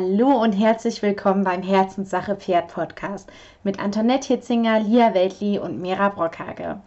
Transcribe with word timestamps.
Hallo 0.00 0.42
und 0.42 0.52
herzlich 0.52 1.02
willkommen 1.02 1.44
beim 1.44 1.62
Herzenssache 1.62 2.34
Pferd 2.34 2.72
Podcast 2.72 3.30
mit 3.64 3.78
Antoinette 3.78 4.28
Hitzinger, 4.28 4.80
Lia 4.80 5.12
Weltli 5.12 5.58
und 5.58 5.78
Mira 5.78 6.08
Brockhage. 6.08 6.80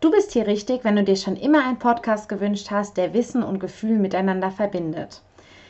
Du 0.00 0.10
bist 0.10 0.32
hier 0.32 0.48
richtig, 0.48 0.82
wenn 0.82 0.96
du 0.96 1.04
dir 1.04 1.14
schon 1.14 1.36
immer 1.36 1.64
einen 1.64 1.78
Podcast 1.78 2.28
gewünscht 2.28 2.72
hast, 2.72 2.96
der 2.96 3.14
Wissen 3.14 3.44
und 3.44 3.60
Gefühl 3.60 4.00
miteinander 4.00 4.50
verbindet. 4.50 5.22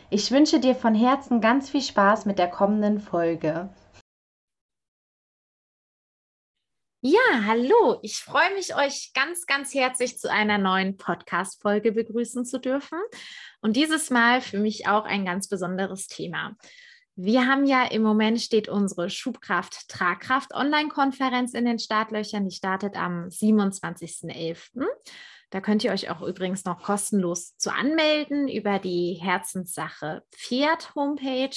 Ich 0.09 0.31
wünsche 0.31 0.61
dir 0.61 0.75
von 0.75 0.95
Herzen 0.95 1.43
ganz 1.43 1.69
viel 1.69 1.83
Spaß 1.83 2.25
mit 2.25 2.39
der 2.39 2.49
kommenden 2.49 3.01
Folge. 3.01 3.69
Ja, 7.03 7.45
hallo. 7.47 7.99
Ich 8.03 8.17
freue 8.17 8.55
mich, 8.55 8.75
euch 8.75 9.13
ganz, 9.13 9.45
ganz 9.47 9.75
herzlich 9.75 10.19
zu 10.19 10.31
einer 10.31 10.57
neuen 10.57 10.97
Podcast-Folge 10.97 11.93
begrüßen 11.93 12.47
zu 12.47 12.59
dürfen. 12.59 12.99
Und 13.61 13.77
dieses 13.77 14.11
Mal 14.11 14.41
für 14.41 14.59
mich 14.59 14.87
auch 14.87 15.05
ein 15.05 15.25
ganz 15.25 15.49
besonderes 15.49 16.07
Thema. 16.07 16.57
Wir 17.17 17.49
haben 17.49 17.67
ja 17.67 17.85
im 17.85 18.03
Moment 18.03 18.41
steht 18.41 18.69
unsere 18.69 19.11
Schubkraft 19.11 19.89
Tragkraft 19.89 20.55
Online-Konferenz 20.55 21.53
in 21.53 21.65
den 21.65 21.81
Startlöchern. 21.81 22.49
Die 22.49 22.55
startet 22.55 22.97
am 22.97 23.27
27.11. 23.27 24.87
Da 25.51 25.61
könnt 25.61 25.83
ihr 25.83 25.91
euch 25.91 26.11
auch 26.11 26.23
übrigens 26.23 26.65
noch 26.65 26.81
kostenlos 26.81 27.57
zu 27.57 27.73
anmelden 27.73 28.49
über 28.49 28.79
die 28.79 29.15
Herzenssache 29.15 30.23
Pferd 30.31 30.95
Homepage. 30.95 31.57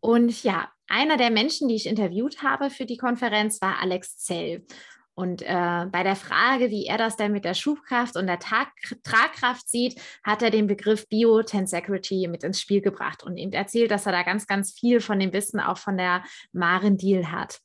Und 0.00 0.44
ja, 0.44 0.70
einer 0.86 1.16
der 1.16 1.30
Menschen, 1.30 1.66
die 1.66 1.74
ich 1.74 1.86
interviewt 1.86 2.42
habe 2.42 2.70
für 2.70 2.86
die 2.86 2.98
Konferenz, 2.98 3.60
war 3.60 3.80
Alex 3.80 4.18
Zell. 4.18 4.64
Und 5.18 5.42
äh, 5.42 5.86
bei 5.90 6.04
der 6.04 6.14
Frage, 6.14 6.70
wie 6.70 6.86
er 6.86 6.96
das 6.96 7.16
denn 7.16 7.32
mit 7.32 7.44
der 7.44 7.54
Schubkraft 7.54 8.14
und 8.14 8.28
der 8.28 8.38
Tag 8.38 8.68
Tragkraft 9.02 9.68
sieht, 9.68 10.00
hat 10.22 10.42
er 10.42 10.50
den 10.50 10.68
Begriff 10.68 11.08
Bio-Tensegrity 11.08 12.28
mit 12.28 12.44
ins 12.44 12.60
Spiel 12.60 12.80
gebracht 12.80 13.24
und 13.24 13.36
ihm 13.36 13.50
erzählt, 13.50 13.90
dass 13.90 14.06
er 14.06 14.12
da 14.12 14.22
ganz, 14.22 14.46
ganz 14.46 14.78
viel 14.78 15.00
von 15.00 15.18
dem 15.18 15.32
Wissen 15.32 15.58
auch 15.58 15.76
von 15.76 15.96
der 15.96 16.22
Maren 16.52 16.98
Deal 16.98 17.32
hat. 17.32 17.58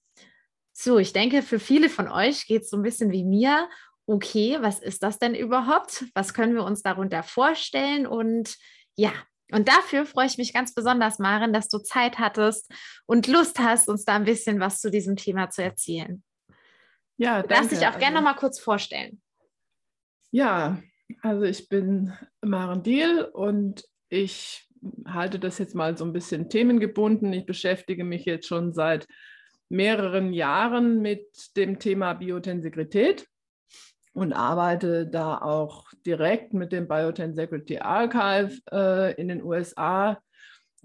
So, 0.71 0.97
ich 0.97 1.13
denke, 1.13 1.43
für 1.43 1.59
viele 1.59 1.89
von 1.89 2.07
euch 2.07 2.47
geht 2.47 2.63
es 2.63 2.71
so 2.71 2.77
ein 2.77 2.81
bisschen 2.81 3.11
wie 3.11 3.23
mir. 3.23 3.69
Okay, 4.07 4.57
was 4.61 4.79
ist 4.79 5.03
das 5.03 5.19
denn 5.19 5.35
überhaupt? 5.35 6.05
Was 6.15 6.33
können 6.33 6.55
wir 6.55 6.63
uns 6.63 6.81
darunter 6.81 7.21
vorstellen? 7.21 8.07
Und 8.07 8.55
ja, 8.95 9.13
und 9.51 9.67
dafür 9.67 10.07
freue 10.07 10.25
ich 10.25 10.39
mich 10.39 10.53
ganz 10.53 10.73
besonders, 10.73 11.19
Maren, 11.19 11.53
dass 11.53 11.69
du 11.69 11.77
Zeit 11.77 12.17
hattest 12.17 12.73
und 13.05 13.27
Lust 13.27 13.59
hast, 13.59 13.89
uns 13.89 14.05
da 14.05 14.15
ein 14.15 14.25
bisschen 14.25 14.59
was 14.59 14.81
zu 14.81 14.89
diesem 14.89 15.17
Thema 15.17 15.51
zu 15.51 15.61
erzählen. 15.61 16.23
Ja, 17.17 17.41
du 17.41 17.47
darfst 17.47 17.71
dich 17.71 17.79
auch 17.79 17.87
also, 17.87 17.99
gerne 17.99 18.15
noch 18.15 18.23
mal 18.23 18.33
kurz 18.33 18.59
vorstellen. 18.59 19.21
Ja, 20.31 20.81
also 21.21 21.43
ich 21.43 21.69
bin 21.69 22.13
Maren 22.41 22.83
Diel 22.83 23.23
und 23.23 23.85
ich 24.09 24.67
halte 25.05 25.39
das 25.39 25.57
jetzt 25.59 25.75
mal 25.75 25.97
so 25.97 26.05
ein 26.05 26.13
bisschen 26.13 26.49
themengebunden. 26.49 27.31
Ich 27.33 27.45
beschäftige 27.45 28.03
mich 28.03 28.25
jetzt 28.25 28.47
schon 28.47 28.73
seit 28.73 29.07
mehreren 29.69 30.33
Jahren 30.33 31.01
mit 31.01 31.55
dem 31.55 31.79
Thema 31.79 32.13
Biotensegrität 32.13 33.27
und 34.13 34.33
arbeite 34.33 35.07
da 35.07 35.39
auch 35.39 35.85
direkt 36.05 36.53
mit 36.53 36.71
dem 36.71 36.87
Biotensecurity 36.87 37.79
Archive 37.79 38.59
äh, 38.71 39.13
in 39.19 39.27
den 39.27 39.43
USA 39.43 40.21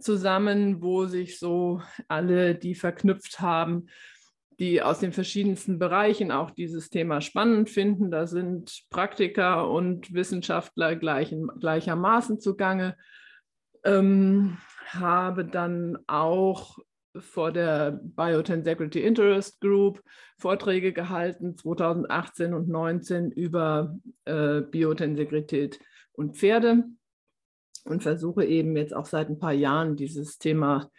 zusammen, 0.00 0.80
wo 0.80 1.06
sich 1.06 1.38
so 1.38 1.82
alle, 2.06 2.54
die 2.54 2.74
verknüpft 2.74 3.40
haben, 3.40 3.88
die 4.58 4.82
aus 4.82 4.98
den 4.98 5.12
verschiedensten 5.12 5.78
Bereichen 5.78 6.32
auch 6.32 6.50
dieses 6.50 6.90
Thema 6.90 7.20
spannend 7.20 7.70
finden. 7.70 8.10
Da 8.10 8.26
sind 8.26 8.84
Praktiker 8.90 9.70
und 9.70 10.12
Wissenschaftler 10.12 10.96
gleichen, 10.96 11.48
gleichermaßen 11.60 12.40
zugange. 12.40 12.96
Ähm, 13.84 14.58
habe 14.86 15.44
dann 15.44 15.98
auch 16.06 16.78
vor 17.16 17.52
der 17.52 18.00
Biotensegrity 18.02 19.00
Interest 19.00 19.60
Group 19.60 20.02
Vorträge 20.38 20.92
gehalten, 20.92 21.56
2018 21.56 22.54
und 22.54 22.66
2019 22.66 23.30
über 23.30 23.96
äh, 24.24 24.60
Biotensegrität 24.60 25.80
und 26.12 26.36
Pferde 26.36 26.84
und 27.84 28.02
versuche 28.02 28.44
eben 28.44 28.76
jetzt 28.76 28.94
auch 28.94 29.06
seit 29.06 29.28
ein 29.28 29.38
paar 29.38 29.52
Jahren 29.52 29.96
dieses 29.96 30.38
Thema 30.38 30.90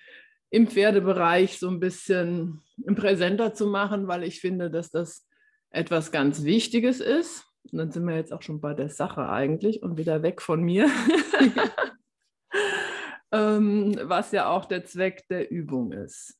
im 0.51 0.67
Pferdebereich 0.67 1.59
so 1.59 1.69
ein 1.69 1.79
bisschen 1.79 2.61
präsenter 2.95 3.53
zu 3.53 3.67
machen, 3.67 4.07
weil 4.07 4.23
ich 4.23 4.41
finde, 4.41 4.71
dass 4.71 4.89
das 4.89 5.27
etwas 5.69 6.11
ganz 6.11 6.43
Wichtiges 6.43 6.99
ist. 6.99 7.45
Und 7.71 7.77
dann 7.77 7.91
sind 7.91 8.05
wir 8.05 8.15
jetzt 8.15 8.33
auch 8.33 8.41
schon 8.41 8.61
bei 8.61 8.73
der 8.73 8.89
Sache 8.89 9.29
eigentlich 9.29 9.83
und 9.83 9.97
wieder 9.97 10.23
weg 10.23 10.41
von 10.41 10.63
mir. 10.63 10.89
ähm, 13.31 13.95
was 14.03 14.31
ja 14.31 14.49
auch 14.49 14.65
der 14.65 14.85
Zweck 14.85 15.27
der 15.27 15.51
Übung 15.51 15.91
ist. 15.91 16.35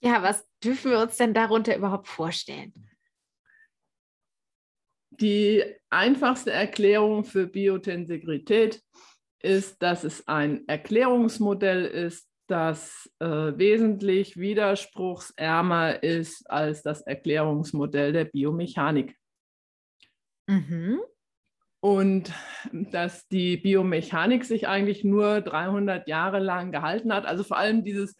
Ja, 0.00 0.22
was 0.22 0.48
dürfen 0.62 0.92
wir 0.92 1.00
uns 1.00 1.16
denn 1.16 1.34
darunter 1.34 1.76
überhaupt 1.76 2.06
vorstellen? 2.06 2.72
Die 5.10 5.64
einfachste 5.90 6.52
Erklärung 6.52 7.24
für 7.24 7.48
Biotensegrität 7.48 8.80
ist, 9.40 9.82
dass 9.82 10.04
es 10.04 10.28
ein 10.28 10.68
Erklärungsmodell 10.68 11.84
ist, 11.84 12.27
das 12.50 13.10
äh, 13.20 13.26
wesentlich 13.26 14.36
widerspruchsärmer 14.36 16.02
ist 16.02 16.50
als 16.50 16.82
das 16.82 17.02
Erklärungsmodell 17.02 18.12
der 18.12 18.24
Biomechanik. 18.24 19.16
Mhm 20.46 21.00
und 21.80 22.32
dass 22.72 23.28
die 23.28 23.56
Biomechanik 23.56 24.44
sich 24.44 24.66
eigentlich 24.66 25.04
nur 25.04 25.40
300 25.40 26.08
Jahre 26.08 26.40
lang 26.40 26.72
gehalten 26.72 27.12
hat. 27.12 27.24
Also 27.24 27.44
vor 27.44 27.56
allem 27.56 27.84
dieses, 27.84 28.16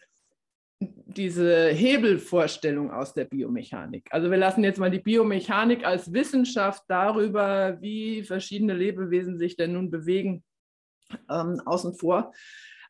diese 0.81 1.69
Hebelvorstellung 1.69 2.93
aus 2.93 3.15
der 3.15 3.25
Biomechanik. 3.25 4.07
Also 4.11 4.31
wir 4.31 4.39
lassen 4.39 4.63
jetzt 4.63 4.79
mal 4.79 4.91
die 4.91 5.01
Biomechanik 5.01 5.85
als 5.85 6.13
Wissenschaft 6.13 6.85
darüber, 6.87 7.81
wie 7.81 8.23
verschiedene 8.23 8.75
Lebewesen 8.75 9.39
sich 9.39 9.57
denn 9.57 9.73
nun 9.73 9.91
bewegen, 9.91 10.45
ähm, 11.29 11.61
außen 11.65 11.95
vor. 11.95 12.33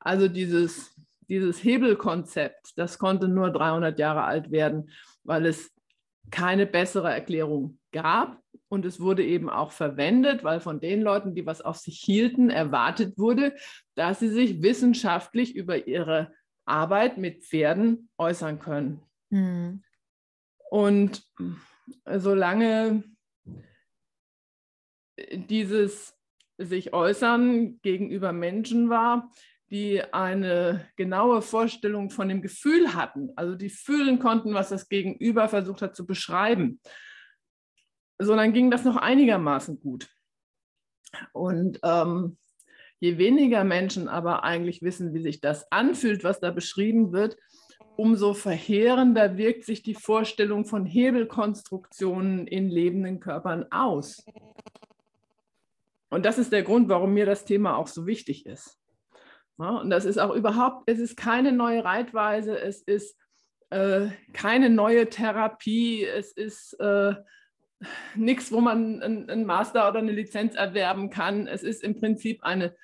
Also 0.00 0.28
dieses, 0.28 0.94
dieses 1.28 1.62
Hebelkonzept, 1.62 2.76
das 2.76 2.98
konnte 2.98 3.28
nur 3.28 3.50
300 3.50 3.98
Jahre 3.98 4.24
alt 4.24 4.50
werden, 4.50 4.90
weil 5.24 5.46
es 5.46 5.70
keine 6.30 6.66
bessere 6.66 7.12
Erklärung 7.12 7.78
gab. 7.92 8.42
Und 8.70 8.84
es 8.84 9.00
wurde 9.00 9.24
eben 9.24 9.48
auch 9.48 9.72
verwendet, 9.72 10.44
weil 10.44 10.60
von 10.60 10.78
den 10.78 11.00
Leuten, 11.00 11.34
die 11.34 11.46
was 11.46 11.62
auf 11.62 11.76
sich 11.78 11.98
hielten, 12.00 12.50
erwartet 12.50 13.16
wurde, 13.16 13.56
dass 13.94 14.20
sie 14.20 14.28
sich 14.28 14.62
wissenschaftlich 14.62 15.54
über 15.56 15.86
ihre 15.86 16.32
Arbeit 16.66 17.16
mit 17.16 17.44
Pferden 17.44 18.10
äußern 18.18 18.58
können. 18.58 19.02
Mhm. 19.30 19.82
Und 20.70 21.26
solange 22.04 23.04
dieses 25.32 26.14
sich 26.58 26.92
äußern 26.92 27.80
gegenüber 27.80 28.32
Menschen 28.32 28.90
war, 28.90 29.30
die 29.70 30.02
eine 30.12 30.86
genaue 30.96 31.42
Vorstellung 31.42 32.10
von 32.10 32.28
dem 32.28 32.40
Gefühl 32.40 32.94
hatten, 32.94 33.30
also 33.36 33.54
die 33.54 33.70
fühlen 33.70 34.18
konnten, 34.18 34.54
was 34.54 34.70
das 34.70 34.88
Gegenüber 34.88 35.48
versucht 35.48 35.82
hat 35.82 35.94
zu 35.94 36.06
beschreiben, 36.06 36.80
so 38.18 38.34
dann 38.34 38.52
ging 38.52 38.70
das 38.70 38.84
noch 38.84 38.96
einigermaßen 38.96 39.80
gut. 39.80 40.08
Und 41.32 41.78
ähm, 41.84 42.36
je 42.98 43.18
weniger 43.18 43.64
Menschen 43.64 44.08
aber 44.08 44.42
eigentlich 44.42 44.82
wissen, 44.82 45.14
wie 45.14 45.22
sich 45.22 45.40
das 45.40 45.70
anfühlt, 45.70 46.24
was 46.24 46.40
da 46.40 46.50
beschrieben 46.50 47.12
wird, 47.12 47.36
umso 47.96 48.34
verheerender 48.34 49.36
wirkt 49.36 49.64
sich 49.64 49.82
die 49.82 49.94
Vorstellung 49.94 50.64
von 50.64 50.86
Hebelkonstruktionen 50.86 52.46
in 52.46 52.68
lebenden 52.68 53.20
Körpern 53.20 53.66
aus. 53.70 54.24
Und 56.08 56.24
das 56.24 56.38
ist 56.38 56.52
der 56.52 56.62
Grund, 56.62 56.88
warum 56.88 57.12
mir 57.12 57.26
das 57.26 57.44
Thema 57.44 57.76
auch 57.76 57.88
so 57.88 58.06
wichtig 58.06 58.46
ist. 58.46 58.78
Ja, 59.58 59.70
und 59.78 59.90
das 59.90 60.04
ist 60.04 60.18
auch 60.18 60.34
überhaupt, 60.34 60.88
es 60.88 60.98
ist 60.98 61.16
keine 61.16 61.52
neue 61.52 61.84
Reitweise, 61.84 62.58
es 62.58 62.82
ist 62.82 63.16
äh, 63.70 64.08
keine 64.32 64.70
neue 64.70 65.08
Therapie, 65.08 66.04
es 66.04 66.32
ist 66.32 66.74
äh, 66.74 67.14
nichts, 68.14 68.52
wo 68.52 68.60
man 68.60 69.02
einen 69.02 69.44
Master 69.44 69.88
oder 69.88 69.98
eine 69.98 70.12
Lizenz 70.12 70.54
erwerben 70.54 71.10
kann. 71.10 71.46
Es 71.46 71.62
ist 71.62 71.82
im 71.82 71.98
Prinzip 71.98 72.42
eine 72.42 72.74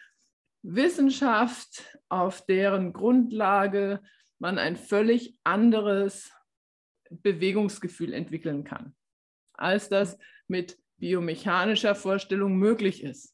Wissenschaft, 0.62 1.98
auf 2.08 2.44
deren 2.46 2.92
Grundlage 2.92 4.00
man 4.38 4.58
ein 4.58 4.76
völlig 4.76 5.36
anderes 5.44 6.32
Bewegungsgefühl 7.10 8.12
entwickeln 8.12 8.64
kann, 8.64 8.94
als 9.52 9.88
das 9.88 10.18
mit 10.48 10.78
biomechanischer 10.96 11.94
Vorstellung 11.94 12.56
möglich 12.56 13.02
ist. 13.02 13.33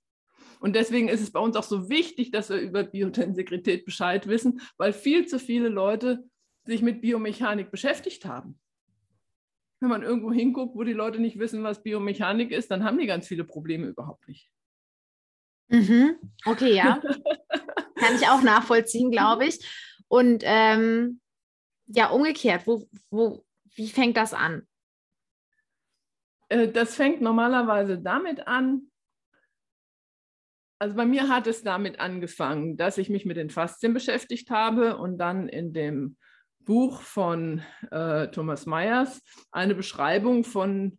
Und 0.60 0.76
deswegen 0.76 1.08
ist 1.08 1.22
es 1.22 1.32
bei 1.32 1.40
uns 1.40 1.56
auch 1.56 1.64
so 1.64 1.90
wichtig, 1.90 2.30
dass 2.30 2.50
wir 2.50 2.58
über 2.58 2.84
Biotensegrität 2.84 3.84
Bescheid 3.84 4.28
wissen, 4.28 4.60
weil 4.76 4.92
viel 4.92 5.26
zu 5.26 5.40
viele 5.40 5.68
Leute 5.68 6.24
sich 6.64 6.82
mit 6.82 7.00
Biomechanik 7.00 7.70
beschäftigt 7.72 8.24
haben 8.24 8.60
wenn 9.80 9.88
man 9.88 10.02
irgendwo 10.02 10.30
hinguckt, 10.30 10.76
wo 10.76 10.84
die 10.84 10.92
Leute 10.92 11.18
nicht 11.18 11.38
wissen, 11.38 11.62
was 11.64 11.82
Biomechanik 11.82 12.52
ist, 12.52 12.70
dann 12.70 12.84
haben 12.84 12.98
die 12.98 13.06
ganz 13.06 13.26
viele 13.26 13.44
Probleme 13.44 13.86
überhaupt 13.86 14.28
nicht. 14.28 14.50
Mhm. 15.68 16.16
Okay, 16.44 16.74
ja. 16.74 17.00
Kann 17.96 18.14
ich 18.14 18.28
auch 18.28 18.42
nachvollziehen, 18.42 19.10
glaube 19.10 19.46
ich. 19.46 19.58
Und 20.08 20.42
ähm, 20.44 21.20
ja, 21.86 22.10
umgekehrt, 22.10 22.66
wo, 22.66 22.86
wo, 23.10 23.44
wie 23.74 23.88
fängt 23.88 24.16
das 24.16 24.34
an? 24.34 24.66
Äh, 26.48 26.68
das 26.68 26.94
fängt 26.94 27.22
normalerweise 27.22 27.98
damit 27.98 28.46
an, 28.46 28.89
also 30.80 30.96
bei 30.96 31.04
mir 31.04 31.28
hat 31.28 31.46
es 31.46 31.62
damit 31.62 32.00
angefangen, 32.00 32.78
dass 32.78 32.96
ich 32.96 33.10
mich 33.10 33.26
mit 33.26 33.36
den 33.36 33.50
Faszien 33.50 33.92
beschäftigt 33.92 34.50
habe 34.50 34.96
und 34.96 35.18
dann 35.18 35.46
in 35.46 35.74
dem 35.74 36.16
Buch 36.60 37.02
von 37.02 37.62
äh, 37.90 38.28
Thomas 38.28 38.64
Myers 38.64 39.22
eine 39.52 39.74
Beschreibung 39.74 40.42
von 40.42 40.98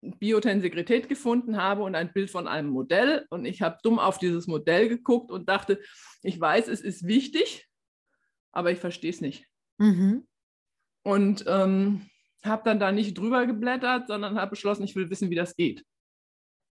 Biotensegrität 0.00 1.08
gefunden 1.08 1.56
habe 1.56 1.82
und 1.82 1.96
ein 1.96 2.12
Bild 2.12 2.30
von 2.30 2.46
einem 2.46 2.68
Modell. 2.68 3.26
Und 3.30 3.46
ich 3.46 3.62
habe 3.62 3.78
dumm 3.82 3.98
auf 3.98 4.18
dieses 4.18 4.46
Modell 4.46 4.88
geguckt 4.88 5.32
und 5.32 5.48
dachte, 5.48 5.80
ich 6.22 6.40
weiß, 6.40 6.68
es 6.68 6.80
ist 6.80 7.04
wichtig, 7.04 7.66
aber 8.52 8.70
ich 8.70 8.78
verstehe 8.78 9.10
es 9.10 9.20
nicht. 9.20 9.44
Mhm. 9.78 10.24
Und 11.02 11.44
ähm, 11.48 12.08
habe 12.44 12.62
dann 12.64 12.78
da 12.78 12.92
nicht 12.92 13.18
drüber 13.18 13.44
geblättert, 13.46 14.06
sondern 14.06 14.36
habe 14.36 14.50
beschlossen, 14.50 14.84
ich 14.84 14.94
will 14.94 15.10
wissen, 15.10 15.30
wie 15.30 15.36
das 15.36 15.56
geht. 15.56 15.84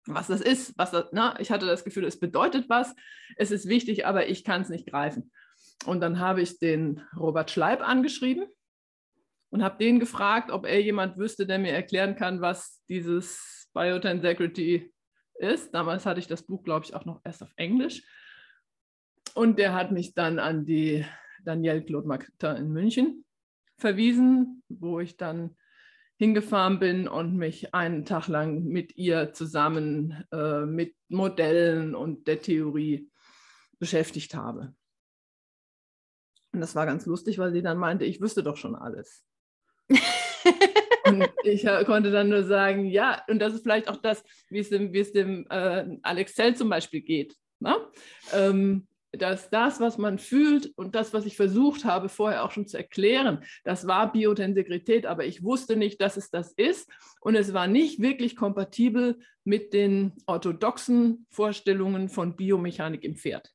Was 0.07 0.27
das 0.27 0.41
ist, 0.41 0.77
was 0.77 0.91
das, 0.91 1.05
na, 1.11 1.39
ich 1.39 1.51
hatte 1.51 1.67
das 1.67 1.83
Gefühl, 1.83 2.05
es 2.05 2.19
bedeutet 2.19 2.69
was, 2.69 2.95
es 3.37 3.51
ist 3.51 3.67
wichtig, 3.67 4.05
aber 4.05 4.27
ich 4.27 4.43
kann 4.43 4.61
es 4.61 4.69
nicht 4.69 4.87
greifen. 4.87 5.31
Und 5.85 6.01
dann 6.01 6.19
habe 6.19 6.41
ich 6.41 6.59
den 6.59 7.01
Robert 7.15 7.51
Schleib 7.51 7.81
angeschrieben 7.81 8.47
und 9.51 9.63
habe 9.63 9.77
den 9.77 9.99
gefragt, 9.99 10.49
ob 10.51 10.65
er 10.65 10.81
jemand 10.81 11.17
wüsste, 11.17 11.45
der 11.45 11.59
mir 11.59 11.73
erklären 11.73 12.15
kann, 12.15 12.41
was 12.41 12.83
dieses 12.89 13.69
Biotensegrity 13.73 14.91
ist. 15.35 15.73
Damals 15.73 16.05
hatte 16.05 16.19
ich 16.19 16.27
das 16.27 16.43
Buch, 16.43 16.63
glaube 16.63 16.85
ich, 16.85 16.95
auch 16.95 17.05
noch 17.05 17.21
erst 17.23 17.43
auf 17.43 17.53
Englisch. 17.55 18.03
Und 19.33 19.59
der 19.59 19.73
hat 19.73 19.91
mich 19.91 20.13
dann 20.13 20.39
an 20.39 20.65
die 20.65 21.05
Danielle 21.43 21.83
Claude 21.83 22.07
Martin 22.07 22.57
in 22.57 22.71
München 22.71 23.25
verwiesen, 23.77 24.63
wo 24.69 24.99
ich 24.99 25.17
dann 25.17 25.55
hingefahren 26.21 26.77
bin 26.77 27.07
und 27.07 27.35
mich 27.35 27.73
einen 27.73 28.05
Tag 28.05 28.27
lang 28.27 28.63
mit 28.65 28.95
ihr 28.95 29.33
zusammen 29.33 30.23
äh, 30.31 30.67
mit 30.67 30.95
Modellen 31.09 31.95
und 31.95 32.27
der 32.27 32.39
Theorie 32.39 33.09
beschäftigt 33.79 34.35
habe. 34.35 34.75
Und 36.53 36.59
das 36.61 36.75
war 36.75 36.85
ganz 36.85 37.07
lustig, 37.07 37.39
weil 37.39 37.51
sie 37.53 37.63
dann 37.63 37.79
meinte, 37.79 38.05
ich 38.05 38.21
wüsste 38.21 38.43
doch 38.43 38.55
schon 38.55 38.75
alles. 38.75 39.25
und 41.05 41.27
ich 41.43 41.65
konnte 41.87 42.11
dann 42.11 42.29
nur 42.29 42.43
sagen, 42.43 42.85
ja, 42.85 43.23
und 43.27 43.39
das 43.39 43.55
ist 43.55 43.63
vielleicht 43.63 43.89
auch 43.89 43.97
das, 43.97 44.23
wie 44.49 44.59
es 44.59 44.69
dem, 44.69 44.93
wie 44.93 44.99
es 44.99 45.13
dem 45.13 45.47
äh, 45.49 45.97
Alex 46.03 46.35
Zell 46.35 46.55
zum 46.55 46.69
Beispiel 46.69 47.01
geht. 47.01 47.35
Ne? 47.59 47.75
Ähm, 48.31 48.87
dass 49.11 49.49
das, 49.49 49.79
was 49.79 49.97
man 49.97 50.19
fühlt 50.19 50.71
und 50.77 50.95
das, 50.95 51.13
was 51.13 51.25
ich 51.25 51.35
versucht 51.35 51.83
habe, 51.83 52.07
vorher 52.07 52.43
auch 52.43 52.51
schon 52.51 52.67
zu 52.67 52.77
erklären, 52.77 53.43
das 53.63 53.85
war 53.85 54.11
Biotensegrität, 54.11 55.05
aber 55.05 55.25
ich 55.25 55.43
wusste 55.43 55.75
nicht, 55.75 55.99
dass 55.99 56.15
es 56.15 56.29
das 56.29 56.53
ist. 56.53 56.89
Und 57.19 57.35
es 57.35 57.53
war 57.53 57.67
nicht 57.67 58.01
wirklich 58.01 58.35
kompatibel 58.35 59.19
mit 59.43 59.73
den 59.73 60.13
orthodoxen 60.27 61.25
Vorstellungen 61.29 62.07
von 62.07 62.35
Biomechanik 62.35 63.03
im 63.03 63.15
Pferd. 63.15 63.53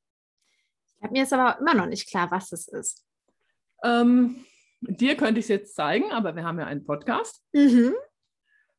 Mir 1.10 1.22
ist 1.22 1.32
aber 1.32 1.58
immer 1.60 1.74
noch 1.74 1.86
nicht 1.86 2.08
klar, 2.08 2.30
was 2.30 2.52
es 2.52 2.68
ist. 2.68 3.06
Ähm, 3.82 4.44
dir 4.80 5.16
könnte 5.16 5.38
ich 5.38 5.46
es 5.46 5.50
jetzt 5.50 5.74
zeigen, 5.74 6.10
aber 6.12 6.36
wir 6.36 6.44
haben 6.44 6.58
ja 6.58 6.66
einen 6.66 6.84
Podcast. 6.84 7.42
Mhm. 7.52 7.94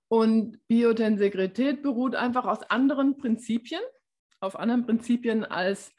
Und 0.09 0.65
Biotensegrität 0.67 1.81
beruht 1.81 2.15
einfach 2.15 2.45
aus 2.45 2.63
anderen 2.69 3.17
Prinzipien, 3.17 3.81
auf 4.39 4.57
anderen 4.57 4.85
Prinzipien 4.85 5.43
als 5.43 5.91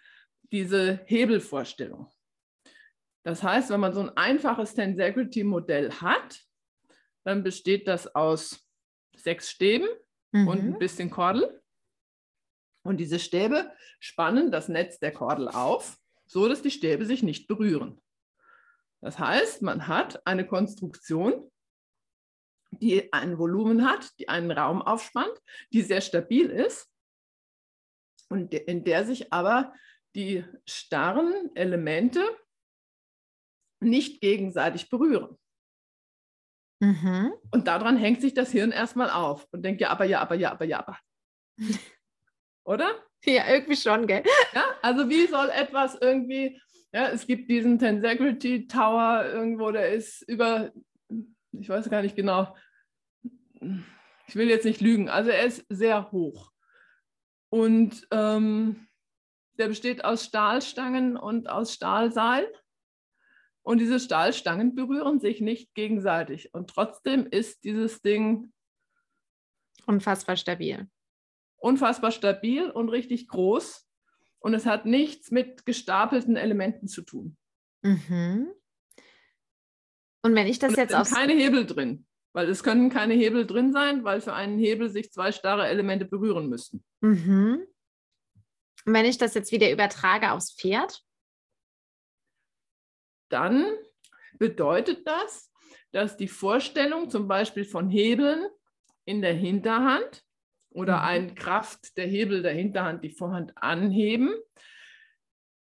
diese 0.52 1.00
Hebelvorstellung. 1.06 2.10
Das 3.24 3.42
heißt, 3.42 3.70
wenn 3.70 3.80
man 3.80 3.92
so 3.92 4.00
ein 4.00 4.16
einfaches 4.16 4.74
Tensegrity-Modell 4.74 5.92
hat, 5.92 6.40
dann 7.24 7.42
besteht 7.42 7.86
das 7.86 8.14
aus 8.14 8.66
sechs 9.16 9.50
Stäben 9.50 9.88
mhm. 10.32 10.48
und 10.48 10.58
ein 10.60 10.78
bisschen 10.78 11.10
Kordel. 11.10 11.62
Und 12.82 12.98
diese 12.98 13.18
Stäbe 13.18 13.70
spannen 14.00 14.50
das 14.50 14.68
Netz 14.68 14.98
der 14.98 15.12
Kordel 15.12 15.48
auf, 15.48 15.98
so 16.26 16.48
dass 16.48 16.62
die 16.62 16.70
Stäbe 16.70 17.04
sich 17.04 17.22
nicht 17.22 17.48
berühren. 17.48 18.00
Das 19.00 19.18
heißt, 19.18 19.62
man 19.62 19.86
hat 19.88 20.26
eine 20.26 20.46
Konstruktion, 20.46 21.50
die 22.70 23.12
ein 23.12 23.38
Volumen 23.38 23.86
hat, 23.86 24.18
die 24.18 24.28
einen 24.28 24.50
Raum 24.50 24.82
aufspannt, 24.82 25.38
die 25.72 25.82
sehr 25.82 26.00
stabil 26.00 26.50
ist 26.50 26.90
und 28.28 28.52
in 28.54 28.84
der 28.84 29.04
sich 29.04 29.32
aber 29.32 29.72
die 30.14 30.44
starren 30.66 31.50
Elemente 31.54 32.20
nicht 33.80 34.20
gegenseitig 34.20 34.90
berühren. 34.90 35.36
Mhm. 36.80 37.32
Und 37.50 37.66
daran 37.66 37.96
hängt 37.96 38.20
sich 38.20 38.34
das 38.34 38.50
Hirn 38.50 38.72
erstmal 38.72 39.10
auf 39.10 39.46
und 39.52 39.62
denkt, 39.62 39.80
ja, 39.80 39.90
aber, 39.90 40.04
ja, 40.04 40.20
aber, 40.20 40.34
ja, 40.34 40.52
aber, 40.52 40.64
ja, 40.64 40.78
aber. 40.78 40.98
Oder? 42.64 42.90
Ja, 43.24 43.48
irgendwie 43.48 43.76
schon, 43.76 44.06
gell? 44.06 44.22
Ja, 44.52 44.64
also 44.82 45.08
wie 45.08 45.26
soll 45.26 45.50
etwas 45.50 45.96
irgendwie 46.00 46.60
ja, 46.92 47.08
es 47.08 47.26
gibt 47.26 47.50
diesen 47.50 47.78
Tensegrity 47.78 48.66
Tower 48.66 49.24
irgendwo, 49.26 49.70
der 49.70 49.92
ist 49.92 50.22
über, 50.22 50.72
ich 51.52 51.68
weiß 51.68 51.90
gar 51.90 52.02
nicht 52.02 52.16
genau, 52.16 52.56
ich 54.26 54.36
will 54.36 54.48
jetzt 54.48 54.64
nicht 54.64 54.80
lügen, 54.80 55.08
also 55.08 55.30
er 55.30 55.44
ist 55.44 55.64
sehr 55.68 56.10
hoch. 56.12 56.50
Und 57.50 58.06
ähm, 58.10 58.87
der 59.58 59.68
besteht 59.68 60.04
aus 60.04 60.24
Stahlstangen 60.24 61.16
und 61.16 61.48
aus 61.48 61.74
Stahlseil. 61.74 62.50
Und 63.62 63.78
diese 63.78 64.00
Stahlstangen 64.00 64.74
berühren 64.74 65.20
sich 65.20 65.40
nicht 65.40 65.74
gegenseitig. 65.74 66.54
Und 66.54 66.70
trotzdem 66.70 67.26
ist 67.26 67.64
dieses 67.64 68.00
Ding 68.00 68.52
unfassbar 69.86 70.36
stabil. 70.36 70.88
Unfassbar 71.56 72.12
stabil 72.12 72.70
und 72.70 72.88
richtig 72.88 73.28
groß 73.28 73.88
und 74.40 74.54
es 74.54 74.66
hat 74.66 74.86
nichts 74.86 75.30
mit 75.30 75.66
gestapelten 75.66 76.36
Elementen 76.36 76.88
zu 76.88 77.02
tun. 77.02 77.36
Mhm. 77.82 78.48
Und 80.22 80.34
wenn 80.34 80.46
ich 80.46 80.58
das 80.58 80.76
jetzt 80.76 80.94
aus. 80.94 81.10
keine 81.12 81.32
Hebel 81.32 81.66
drin, 81.66 82.06
weil 82.32 82.48
es 82.48 82.62
können 82.62 82.90
keine 82.90 83.14
Hebel 83.14 83.46
drin 83.46 83.72
sein, 83.72 84.04
weil 84.04 84.20
für 84.20 84.34
einen 84.34 84.58
Hebel 84.58 84.90
sich 84.90 85.12
zwei 85.12 85.32
starre 85.32 85.66
Elemente 85.66 86.04
berühren 86.04 86.48
müssten. 86.48 86.84
Mhm. 87.00 87.66
Und 88.88 88.94
wenn 88.94 89.04
ich 89.04 89.18
das 89.18 89.34
jetzt 89.34 89.52
wieder 89.52 89.70
übertrage 89.70 90.32
aufs 90.32 90.54
Pferd? 90.54 91.04
Dann 93.28 93.66
bedeutet 94.38 95.06
das, 95.06 95.52
dass 95.92 96.16
die 96.16 96.26
Vorstellung 96.26 97.10
zum 97.10 97.28
Beispiel 97.28 97.66
von 97.66 97.90
Hebeln 97.90 98.48
in 99.04 99.20
der 99.20 99.34
Hinterhand 99.34 100.24
oder 100.70 101.00
mhm. 101.00 101.04
ein 101.04 101.34
Kraft 101.34 101.98
der 101.98 102.06
Hebel 102.06 102.40
der 102.40 102.54
Hinterhand 102.54 103.04
die 103.04 103.10
Vorhand 103.10 103.52
anheben, 103.62 104.34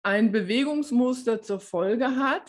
ein 0.04 0.30
Bewegungsmuster 0.30 1.42
zur 1.42 1.58
Folge 1.58 2.14
hat, 2.14 2.48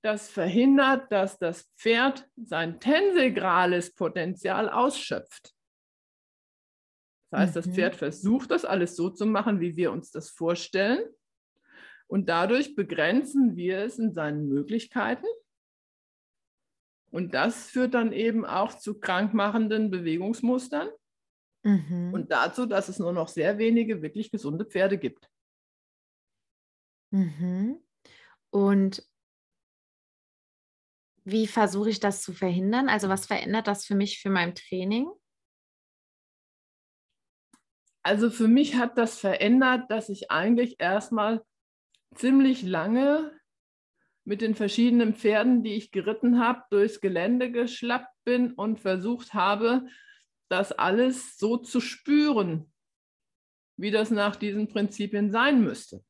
das 0.00 0.30
verhindert, 0.30 1.12
dass 1.12 1.38
das 1.38 1.70
Pferd 1.76 2.26
sein 2.34 2.80
tensegrales 2.80 3.94
Potenzial 3.94 4.70
ausschöpft. 4.70 5.54
Das 7.30 7.40
heißt, 7.40 7.54
mhm. 7.54 7.60
das 7.60 7.74
Pferd 7.74 7.96
versucht 7.96 8.50
das 8.50 8.64
alles 8.64 8.96
so 8.96 9.10
zu 9.10 9.26
machen, 9.26 9.60
wie 9.60 9.76
wir 9.76 9.92
uns 9.92 10.10
das 10.10 10.30
vorstellen. 10.30 11.02
Und 12.08 12.28
dadurch 12.28 12.74
begrenzen 12.74 13.56
wir 13.56 13.78
es 13.78 13.98
in 13.98 14.12
seinen 14.12 14.48
Möglichkeiten. 14.48 15.26
Und 17.12 17.34
das 17.34 17.70
führt 17.70 17.94
dann 17.94 18.12
eben 18.12 18.44
auch 18.44 18.74
zu 18.74 18.98
krankmachenden 18.98 19.90
Bewegungsmustern. 19.90 20.88
Mhm. 21.62 22.12
Und 22.12 22.32
dazu, 22.32 22.66
dass 22.66 22.88
es 22.88 22.98
nur 22.98 23.12
noch 23.12 23.28
sehr 23.28 23.58
wenige 23.58 24.02
wirklich 24.02 24.30
gesunde 24.30 24.64
Pferde 24.64 24.98
gibt. 24.98 25.28
Mhm. 27.12 27.80
Und 28.50 29.06
wie 31.24 31.46
versuche 31.46 31.90
ich 31.90 32.00
das 32.00 32.22
zu 32.22 32.32
verhindern? 32.32 32.88
Also 32.88 33.08
was 33.08 33.26
verändert 33.26 33.66
das 33.66 33.84
für 33.84 33.94
mich 33.94 34.20
für 34.20 34.30
mein 34.30 34.54
Training? 34.54 35.08
Also 38.02 38.30
für 38.30 38.48
mich 38.48 38.76
hat 38.76 38.96
das 38.96 39.18
verändert, 39.18 39.90
dass 39.90 40.08
ich 40.08 40.30
eigentlich 40.30 40.76
erstmal 40.80 41.42
ziemlich 42.14 42.62
lange 42.62 43.32
mit 44.24 44.40
den 44.40 44.54
verschiedenen 44.54 45.14
Pferden, 45.14 45.62
die 45.62 45.74
ich 45.74 45.90
geritten 45.90 46.38
habe, 46.38 46.62
durchs 46.70 47.00
Gelände 47.00 47.50
geschlappt 47.50 48.14
bin 48.24 48.52
und 48.52 48.80
versucht 48.80 49.34
habe, 49.34 49.86
das 50.48 50.72
alles 50.72 51.38
so 51.38 51.56
zu 51.56 51.80
spüren, 51.80 52.72
wie 53.76 53.90
das 53.90 54.10
nach 54.10 54.36
diesen 54.36 54.68
Prinzipien 54.68 55.30
sein 55.30 55.62
müsste. 55.62 56.04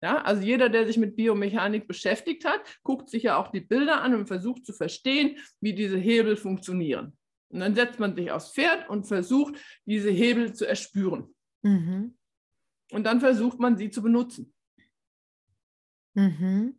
Ja, 0.00 0.22
also 0.22 0.42
jeder, 0.42 0.68
der 0.68 0.86
sich 0.86 0.96
mit 0.96 1.16
Biomechanik 1.16 1.88
beschäftigt 1.88 2.44
hat, 2.44 2.60
guckt 2.84 3.08
sich 3.08 3.24
ja 3.24 3.36
auch 3.36 3.48
die 3.48 3.60
Bilder 3.60 4.00
an 4.00 4.14
und 4.14 4.28
versucht 4.28 4.64
zu 4.64 4.72
verstehen, 4.72 5.38
wie 5.60 5.74
diese 5.74 5.98
Hebel 5.98 6.36
funktionieren. 6.36 7.18
Und 7.50 7.60
dann 7.60 7.74
setzt 7.74 7.98
man 7.98 8.14
sich 8.14 8.30
aufs 8.30 8.52
Pferd 8.52 8.88
und 8.88 9.06
versucht, 9.06 9.54
diese 9.86 10.10
Hebel 10.10 10.52
zu 10.54 10.66
erspüren. 10.66 11.34
Mhm. 11.62 12.16
und 12.92 13.04
dann 13.04 13.18
versucht 13.20 13.58
man 13.58 13.76
sie 13.76 13.90
zu 13.90 14.00
benutzen. 14.00 14.54
Mhm. 16.14 16.78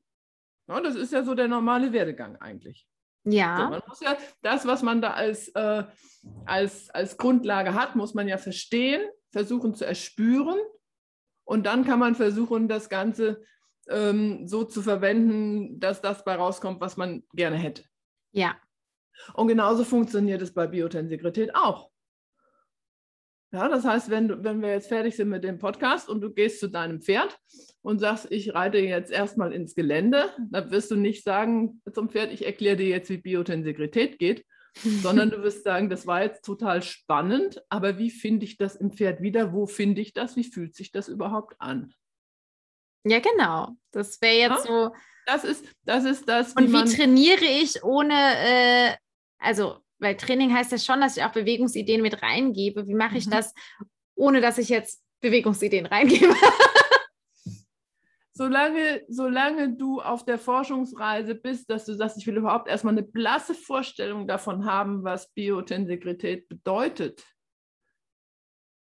Ja, 0.68 0.80
das 0.82 0.96
ist 0.96 1.12
ja 1.12 1.24
so 1.24 1.36
der 1.36 1.48
normale 1.48 1.92
Werdegang 1.92 2.38
eigentlich. 2.38 2.88
Ja. 3.26 3.58
So, 3.58 3.70
man 3.70 3.82
muss 3.88 4.00
ja 4.00 4.18
das, 4.42 4.66
was 4.66 4.82
man 4.82 5.02
da 5.02 5.12
als, 5.12 5.50
äh, 5.50 5.84
als, 6.46 6.90
als 6.92 7.18
Grundlage 7.18 7.74
hat, 7.74 7.96
muss 7.96 8.14
man 8.14 8.28
ja 8.28 8.38
verstehen, 8.38 9.02
versuchen 9.32 9.74
zu 9.76 9.86
erspüren 9.86 10.60
und 11.44 11.66
dann 11.66 11.84
kann 11.84 12.00
man 12.00 12.16
versuchen, 12.16 12.68
das 12.68 12.90
Ganze 12.90 13.44
ähm, 13.90 14.48
so 14.48 14.64
zu 14.64 14.82
verwenden, 14.82 15.80
dass 15.80 16.02
das 16.02 16.24
bei 16.24 16.36
rauskommt, 16.36 16.80
was 16.80 16.98
man 16.98 17.24
gerne 17.34 17.58
hätte. 17.58 17.84
Ja. 18.32 18.56
Und 19.34 19.48
genauso 19.48 19.84
funktioniert 19.84 20.42
es 20.42 20.54
bei 20.54 20.68
Biotensegrität 20.68 21.56
auch. 21.56 21.90
Ja, 23.52 23.68
das 23.68 23.84
heißt, 23.84 24.12
wenn, 24.12 24.28
du, 24.28 24.44
wenn 24.44 24.62
wir 24.62 24.70
jetzt 24.70 24.90
fertig 24.90 25.16
sind 25.16 25.30
mit 25.30 25.44
dem 25.44 25.58
Podcast 25.58 26.08
und 26.08 26.22
du 26.22 26.32
gehst 26.32 26.60
zu 26.60 26.68
deinem 26.68 27.02
Pferd 27.02 27.36
und 27.82 27.98
sagst, 27.98 28.28
ich 28.30 28.54
reite 28.54 28.78
jetzt 28.78 29.12
erstmal 29.12 29.54
ins 29.54 29.74
Gelände, 29.74 30.30
dann 30.52 30.70
wirst 30.70 30.92
du 30.92 30.96
nicht 30.96 31.24
sagen 31.24 31.82
zum 31.92 32.10
Pferd, 32.10 32.32
ich 32.32 32.46
erkläre 32.46 32.78
dir 32.78 32.88
jetzt, 32.88 33.10
wie 33.10 33.18
Biotensegrität 33.18 34.20
geht, 34.20 34.46
sondern 35.02 35.32
du 35.32 35.42
wirst 35.42 35.64
sagen, 35.64 35.90
das 35.90 36.06
war 36.06 36.22
jetzt 36.22 36.46
total 36.46 36.84
spannend, 36.84 37.64
aber 37.70 37.98
wie 37.98 38.12
finde 38.12 38.46
ich 38.46 38.58
das 38.58 38.76
im 38.76 38.92
Pferd 38.92 39.22
wieder? 39.22 39.52
Wo 39.52 39.66
finde 39.66 40.02
ich 40.02 40.14
das? 40.14 40.36
Wie 40.36 40.44
fühlt 40.44 40.76
sich 40.76 40.92
das 40.92 41.08
überhaupt 41.08 41.56
an? 41.60 41.92
Ja, 43.04 43.20
genau. 43.20 43.70
Das 43.92 44.22
wäre 44.22 44.36
jetzt 44.36 44.66
ja? 44.68 44.90
so. 44.90 44.96
Das 45.26 45.44
ist 45.44 45.66
das. 45.86 46.06
Ist 46.06 46.28
das 46.28 46.56
wie 46.56 46.66
und 46.66 46.74
wie 46.74 46.96
trainiere 46.96 47.46
ich 47.46 47.84
ohne, 47.84 48.14
äh, 48.14 48.96
also, 49.40 49.78
weil 49.98 50.16
Training 50.16 50.54
heißt 50.54 50.72
ja 50.72 50.78
schon, 50.78 51.02
dass 51.02 51.18
ich 51.18 51.24
auch 51.24 51.32
Bewegungsideen 51.32 52.02
mit 52.02 52.22
reingebe. 52.22 52.88
Wie 52.88 52.94
mache 52.94 53.18
ich 53.18 53.26
mhm. 53.26 53.32
das, 53.32 53.54
ohne 54.16 54.42
dass 54.42 54.58
ich 54.58 54.70
jetzt 54.70 55.04
Bewegungsideen 55.22 55.86
reingebe? 55.86 56.34
solange, 58.40 59.02
solange 59.10 59.76
du 59.76 60.00
auf 60.00 60.24
der 60.24 60.40
Forschungsreise 60.40 61.36
bist, 61.36 61.70
dass 61.70 61.84
du 61.84 61.94
sagst, 61.94 62.18
ich 62.18 62.26
will 62.26 62.38
überhaupt 62.38 62.70
erstmal 62.70 62.94
eine 62.94 63.04
blasse 63.04 63.54
Vorstellung 63.54 64.28
davon 64.28 64.64
haben, 64.64 65.04
was 65.04 65.30
Biotensegrität 65.34 66.48
bedeutet, 66.48 67.22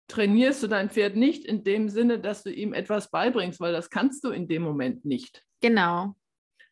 trainierst 0.07 0.61
du 0.61 0.67
dein 0.67 0.91
Pferd 0.91 1.15
nicht 1.15 1.43
in 1.43 1.63
dem 1.63 1.89
Sinne, 1.89 2.19
dass 2.19 2.43
du 2.43 2.51
ihm 2.51 2.71
etwas 2.73 3.09
beibringst, 3.09 3.59
weil 3.59 3.73
das 3.73 3.89
kannst 3.89 4.23
du 4.23 4.29
in 4.29 4.47
dem 4.47 4.61
Moment 4.61 5.05
nicht. 5.05 5.43
Genau. 5.59 6.15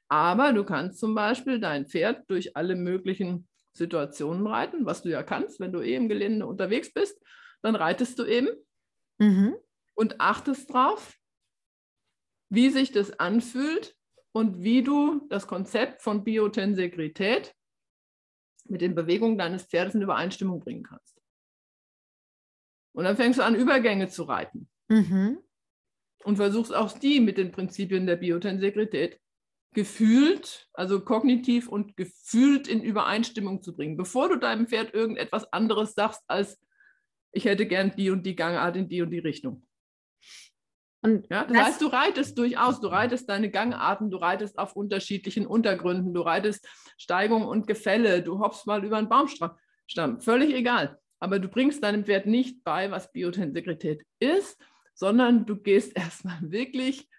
Aber 0.08 0.54
du 0.54 0.64
kannst 0.64 1.00
zum 1.00 1.16
Beispiel 1.16 1.60
dein 1.60 1.88
Pferd 1.88 2.30
durch 2.30 2.56
alle 2.56 2.76
möglichen 2.76 3.48
Situationen 3.76 4.48
reiten, 4.48 4.86
was 4.86 5.04
du 5.04 5.10
ja 5.10 5.22
kannst, 5.24 5.60
wenn 5.60 5.72
du 5.72 5.82
eh 5.82 5.96
im 5.96 6.10
Gelände 6.10 6.46
unterwegs 6.46 6.94
bist, 6.94 7.22
dann 7.62 7.76
reitest 7.76 8.18
du 8.20 8.26
eben 8.26 8.48
mhm. 9.18 9.56
und 9.96 10.22
achtest 10.22 10.72
drauf, 10.74 11.18
wie 12.50 12.70
sich 12.70 12.92
das 12.92 13.20
anfühlt 13.20 13.96
und 14.32 14.64
wie 14.64 14.82
du 14.82 15.28
das 15.30 15.48
Konzept 15.48 16.02
von 16.02 16.24
Biotensegrität 16.24 17.54
mit 18.66 18.82
den 18.82 18.96
Bewegungen 18.96 19.38
deines 19.38 19.64
Pferdes 19.64 19.96
in 19.96 20.02
Übereinstimmung 20.02 20.60
bringen 20.60 20.84
kannst. 20.84 21.22
Und 22.94 23.04
dann 23.04 23.18
fängst 23.18 23.40
du 23.40 23.44
an, 23.44 23.56
Übergänge 23.56 24.08
zu 24.08 24.24
reiten. 24.24 24.70
Mhm. 24.88 25.40
Und 26.24 26.38
versuchst 26.38 26.74
auch 26.74 26.98
die 26.98 27.20
mit 27.20 27.38
den 27.38 27.52
Prinzipien 27.52 28.08
der 28.08 28.16
Biotensegrität 28.16 29.20
gefühlt, 29.76 30.68
also 30.74 31.02
kognitiv 31.02 31.68
und 31.68 31.98
gefühlt 31.98 32.68
in 32.68 32.82
Übereinstimmung 32.82 33.62
zu 33.62 33.76
bringen, 33.76 33.98
bevor 33.98 34.30
du 34.30 34.38
deinem 34.38 34.68
Pferd 34.68 34.94
irgendetwas 34.94 35.52
anderes 35.54 35.94
sagst, 35.94 36.24
als 36.28 36.60
ich 37.32 37.46
hätte 37.46 37.68
gern 37.68 37.94
die 37.96 38.10
und 38.10 38.26
die 38.26 38.36
Gangart 38.36 38.78
in 38.78 38.88
die 38.88 39.02
und 39.02 39.12
die 39.12 39.20
Richtung. 39.20 39.68
Und 41.02 41.28
ja, 41.30 41.44
das, 41.44 41.54
das 41.54 41.66
heißt, 41.66 41.82
du 41.82 41.88
reitest 41.88 42.38
durchaus, 42.38 42.80
du 42.80 42.88
reitest 42.88 43.30
deine 43.30 43.52
Gangarten, 43.52 44.10
du 44.10 44.18
reitest 44.18 44.58
auf 44.58 44.76
unterschiedlichen 44.76 45.46
Untergründen, 45.46 46.14
du 46.14 46.22
reitest 46.22 46.68
Steigung 46.98 47.46
und 47.46 47.68
Gefälle, 47.68 48.24
du 48.24 48.40
hoppst 48.40 48.66
mal 48.66 48.84
über 48.84 48.98
einen 48.98 49.10
Baumstamm, 49.10 50.22
völlig 50.22 50.56
egal. 50.56 50.98
Aber 51.20 51.40
du 51.40 51.50
bringst 51.50 51.84
deinem 51.84 52.06
Pferd 52.06 52.26
nicht 52.28 52.64
bei, 52.64 52.90
was 52.92 53.12
Biotensegrität 53.12 54.04
ist, 54.20 54.58
sondern 54.94 55.46
du 55.46 55.58
gehst 55.58 55.96
erstmal 55.98 56.40
wirklich 56.42 57.10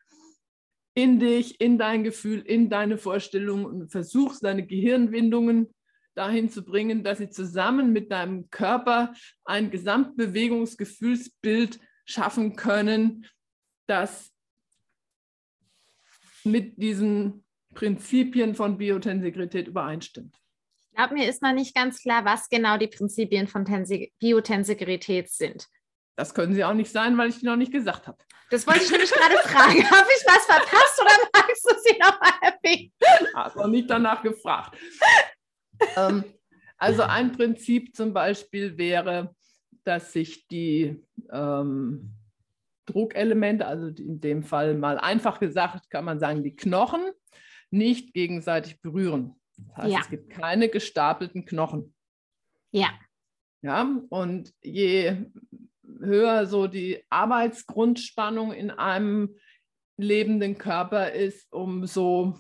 in 0.97 1.21
dich, 1.21 1.61
in 1.61 1.79
dein 1.79 2.03
Gefühl, 2.05 2.41
in 2.41 2.71
deine 2.71 2.97
Vorstellung 2.97 3.67
und 3.67 3.93
versuchst 3.93 4.43
deine 4.43 4.67
Gehirnwindungen 4.67 5.69
dahin 6.15 6.49
zu 6.49 6.65
bringen, 6.65 7.05
dass 7.05 7.19
sie 7.19 7.29
zusammen 7.29 7.93
mit 7.93 8.11
deinem 8.11 8.49
Körper 8.49 9.13
ein 9.45 9.71
Gesamtbewegungsgefühlsbild 9.71 11.79
schaffen 12.07 12.57
können, 12.57 13.27
das 13.87 14.33
mit 16.45 16.83
diesen 16.83 17.45
Prinzipien 17.75 18.55
von 18.55 18.79
Biotensegrität 18.79 19.69
übereinstimmt. 19.69 20.35
Ich 20.93 20.97
glaube, 20.97 21.13
mir 21.13 21.29
ist 21.29 21.43
noch 21.43 21.53
nicht 21.53 21.75
ganz 21.75 22.01
klar, 22.01 22.25
was 22.25 22.49
genau 22.49 22.79
die 22.79 22.87
Prinzipien 22.87 23.49
von 23.49 23.67
Tense 23.67 24.09
Biotensegrität 24.19 25.29
sind. 25.29 25.69
Das 26.17 26.33
können 26.33 26.55
sie 26.55 26.65
auch 26.65 26.75
nicht 26.75 26.91
sein, 26.91 27.17
weil 27.19 27.29
ich 27.29 27.39
die 27.39 27.47
noch 27.47 27.57
nicht 27.57 27.73
gesagt 27.73 28.07
habe. 28.07 28.19
Das 28.51 28.67
wollte 28.67 28.85
ich 28.85 28.91
nämlich 28.91 29.11
gerade 29.11 29.37
fragen. 29.37 29.85
Habe 29.91 30.09
ich 30.17 30.27
was 30.27 30.47
verpasst 30.47 31.01
oder 31.01 31.29
magst 31.35 31.65
du 31.65 31.75
sie 31.85 31.99
noch 31.99 32.21
mal 32.21 32.33
erwähnen? 32.41 32.93
Hast 33.35 33.57
noch 33.57 33.67
nicht 33.67 33.91
danach 33.91 34.23
gefragt. 34.23 34.77
ähm, 35.97 36.25
also 36.79 37.03
ein 37.03 37.33
Prinzip 37.33 37.95
zum 37.95 38.13
Beispiel 38.13 38.79
wäre, 38.79 39.35
dass 39.85 40.13
sich 40.13 40.47
die 40.49 41.05
ähm, 41.31 42.13
Druckelemente, 42.87 43.67
also 43.67 43.89
in 43.89 44.21
dem 44.21 44.43
Fall 44.43 44.75
mal 44.75 44.99
einfach 44.99 45.39
gesagt, 45.39 45.91
kann 45.91 46.05
man 46.05 46.19
sagen, 46.19 46.43
die 46.43 46.57
Knochen 46.57 47.11
nicht 47.71 48.15
gegenseitig 48.15 48.81
berühren. 48.81 49.35
Das 49.57 49.77
heißt, 49.77 49.93
ja. 49.93 50.01
es 50.01 50.11
gibt 50.11 50.31
keine 50.31 50.69
gestapelten 50.69 51.45
Knochen. 51.45 51.95
Ja. 52.71 52.91
Ja, 53.63 53.89
und 54.11 54.53
je 54.63 55.17
höher 56.01 56.47
so 56.47 56.67
die 56.67 57.05
Arbeitsgrundspannung 57.11 58.53
in 58.53 58.71
einem 58.71 59.37
lebenden 59.97 60.59
Körper 60.59 61.13
ist, 61.13 61.53
umso 61.53 62.39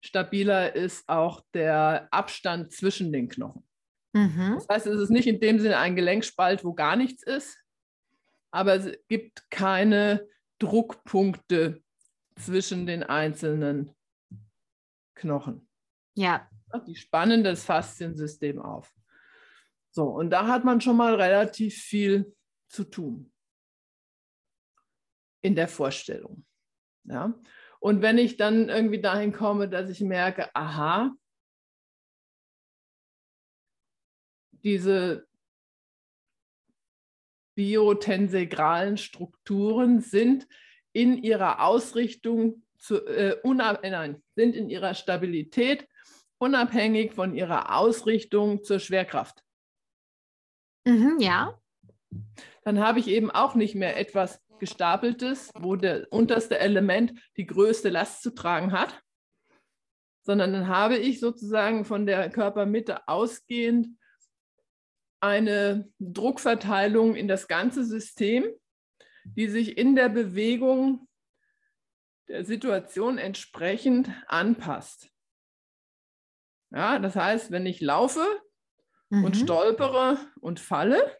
stabiler 0.00 0.74
ist 0.74 1.08
auch 1.08 1.42
der 1.54 2.08
Abstand 2.10 2.72
zwischen 2.72 3.12
den 3.12 3.28
Knochen. 3.28 3.66
Mhm. 4.12 4.54
Das 4.54 4.68
heißt, 4.68 4.86
es 4.86 5.00
ist 5.00 5.10
nicht 5.10 5.26
in 5.26 5.40
dem 5.40 5.58
Sinne 5.58 5.78
ein 5.78 5.96
Gelenkspalt, 5.96 6.64
wo 6.64 6.74
gar 6.74 6.96
nichts 6.96 7.22
ist, 7.22 7.58
aber 8.50 8.74
es 8.74 8.96
gibt 9.08 9.50
keine 9.50 10.26
Druckpunkte 10.58 11.82
zwischen 12.36 12.86
den 12.86 13.02
einzelnen 13.02 13.90
Knochen. 15.14 15.68
Ja. 16.14 16.48
Die 16.86 16.96
spannen 16.96 17.44
das 17.44 17.64
Fasziensystem 17.64 18.60
auf. 18.60 18.92
So, 19.90 20.06
und 20.06 20.30
da 20.30 20.48
hat 20.48 20.64
man 20.64 20.80
schon 20.80 20.96
mal 20.96 21.14
relativ 21.14 21.76
viel 21.76 22.34
zu 22.68 22.84
tun 22.84 23.32
in 25.40 25.54
der 25.54 25.68
Vorstellung. 25.68 26.44
Ja? 27.04 27.34
Und 27.80 28.00
wenn 28.00 28.16
ich 28.16 28.36
dann 28.36 28.70
irgendwie 28.70 29.00
dahin 29.00 29.32
komme, 29.32 29.68
dass 29.68 29.90
ich 29.90 30.00
merke, 30.00 30.54
aha, 30.56 31.14
diese 34.52 35.28
biotensegralen 37.54 38.96
Strukturen 38.96 40.00
sind 40.00 40.48
in 40.92 41.22
ihrer 41.22 41.62
Ausrichtung 41.62 42.62
zu, 42.78 43.04
äh, 43.06 43.36
nein, 43.44 44.22
sind 44.34 44.56
in 44.56 44.68
ihrer 44.70 44.94
Stabilität 44.94 45.88
unabhängig 46.38 47.12
von 47.12 47.34
ihrer 47.34 47.76
Ausrichtung 47.76 48.64
zur 48.64 48.78
Schwerkraft. 48.80 49.42
Mhm, 50.86 51.18
ja. 51.20 51.58
Dann 52.64 52.80
habe 52.80 52.98
ich 52.98 53.08
eben 53.08 53.30
auch 53.30 53.54
nicht 53.54 53.74
mehr 53.74 53.98
etwas 53.98 54.42
gestapeltes, 54.58 55.50
wo 55.58 55.76
der 55.76 56.06
unterste 56.10 56.58
Element 56.58 57.12
die 57.36 57.46
größte 57.46 57.88
Last 57.88 58.22
zu 58.22 58.34
tragen 58.34 58.72
hat, 58.72 59.02
sondern 60.22 60.52
dann 60.52 60.68
habe 60.68 60.96
ich 60.96 61.20
sozusagen 61.20 61.84
von 61.84 62.06
der 62.06 62.30
Körpermitte 62.30 63.06
ausgehend 63.08 63.98
eine 65.20 65.88
Druckverteilung 65.98 67.14
in 67.14 67.28
das 67.28 67.48
ganze 67.48 67.84
System, 67.84 68.44
die 69.24 69.48
sich 69.48 69.78
in 69.78 69.96
der 69.96 70.08
Bewegung 70.08 71.08
der 72.28 72.44
Situation 72.44 73.18
entsprechend 73.18 74.10
anpasst. 74.26 75.10
Ja, 76.70 76.98
das 76.98 77.16
heißt, 77.16 77.50
wenn 77.50 77.66
ich 77.66 77.80
laufe 77.80 78.26
mhm. 79.10 79.24
und 79.24 79.36
stolpere 79.36 80.18
und 80.40 80.60
falle, 80.60 81.16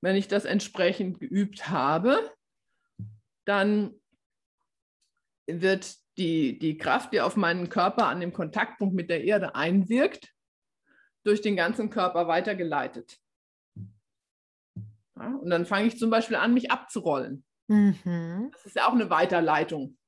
wenn 0.00 0.16
ich 0.16 0.28
das 0.28 0.44
entsprechend 0.44 1.20
geübt 1.20 1.68
habe, 1.68 2.18
dann 3.44 3.94
wird 5.46 5.96
die, 6.16 6.58
die 6.58 6.78
Kraft, 6.78 7.12
die 7.12 7.20
auf 7.20 7.36
meinen 7.36 7.68
Körper 7.68 8.06
an 8.06 8.20
dem 8.20 8.32
Kontaktpunkt 8.32 8.94
mit 8.94 9.10
der 9.10 9.24
Erde 9.24 9.54
einwirkt, 9.54 10.34
durch 11.22 11.40
den 11.40 11.56
ganzen 11.56 11.90
Körper 11.90 12.28
weitergeleitet. 12.28 13.18
Ja, 15.16 15.34
und 15.34 15.50
dann 15.50 15.66
fange 15.66 15.86
ich 15.88 15.98
zum 15.98 16.10
Beispiel 16.10 16.36
an, 16.36 16.54
mich 16.54 16.70
abzurollen. 16.70 17.44
Mhm. 17.68 18.50
Das 18.52 18.66
ist 18.66 18.76
ja 18.76 18.88
auch 18.88 18.94
eine 18.94 19.10
Weiterleitung 19.10 19.98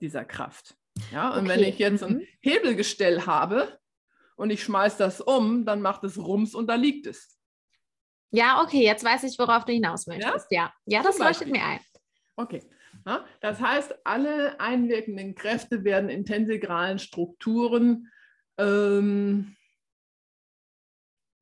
dieser 0.00 0.24
Kraft. 0.24 0.76
Ja, 1.12 1.30
und 1.30 1.40
okay. 1.40 1.48
wenn 1.48 1.60
ich 1.60 1.78
jetzt 1.78 2.02
ein 2.02 2.18
mhm. 2.18 2.26
Hebelgestell 2.40 3.26
habe 3.26 3.78
und 4.36 4.50
ich 4.50 4.62
schmeiße 4.62 4.98
das 4.98 5.20
um, 5.20 5.64
dann 5.64 5.82
macht 5.82 6.04
es 6.04 6.18
Rums 6.18 6.54
und 6.54 6.68
da 6.68 6.76
liegt 6.76 7.06
es. 7.06 7.39
Ja, 8.30 8.62
okay, 8.62 8.84
jetzt 8.84 9.04
weiß 9.04 9.24
ich, 9.24 9.38
worauf 9.38 9.64
du 9.64 9.72
hinaus 9.72 10.06
möchtest. 10.06 10.50
Ja, 10.50 10.72
ja, 10.86 10.98
ja 10.98 11.02
das 11.02 11.18
leuchtet 11.18 11.48
mir 11.48 11.64
ein. 11.64 11.80
Okay. 12.36 12.62
Ja, 13.06 13.24
das 13.40 13.60
heißt, 13.60 13.94
alle 14.04 14.60
einwirkenden 14.60 15.34
Kräfte 15.34 15.84
werden 15.84 16.10
in 16.10 16.24
tensegralen 16.24 16.98
Strukturen 16.98 18.08
ähm, 18.58 19.56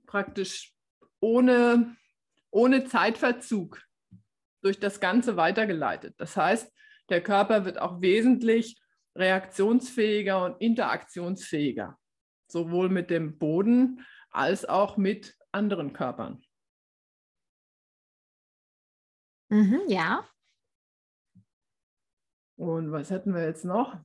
praktisch 0.07 0.73
ohne, 1.21 1.97
ohne 2.51 2.85
Zeitverzug 2.85 3.83
durch 4.63 4.79
das 4.79 5.01
Ganze 5.01 5.37
weitergeleitet. 5.37 6.15
Das 6.19 6.37
heißt, 6.37 6.73
der 7.09 7.23
Körper 7.23 7.65
wird 7.65 7.81
auch 7.81 8.01
wesentlich 8.01 8.81
reaktionsfähiger 9.17 10.45
und 10.45 10.61
interaktionsfähiger, 10.61 11.99
sowohl 12.47 12.89
mit 12.89 13.11
dem 13.11 13.39
Boden 13.39 14.07
als 14.31 14.65
auch 14.65 14.97
mit 14.97 15.37
anderen 15.51 15.93
Körpern. 15.93 16.43
Mhm, 19.49 19.83
ja. 19.89 20.29
Und 22.57 22.91
was 22.93 23.11
hätten 23.11 23.35
wir 23.35 23.45
jetzt 23.45 23.65
noch? 23.65 23.97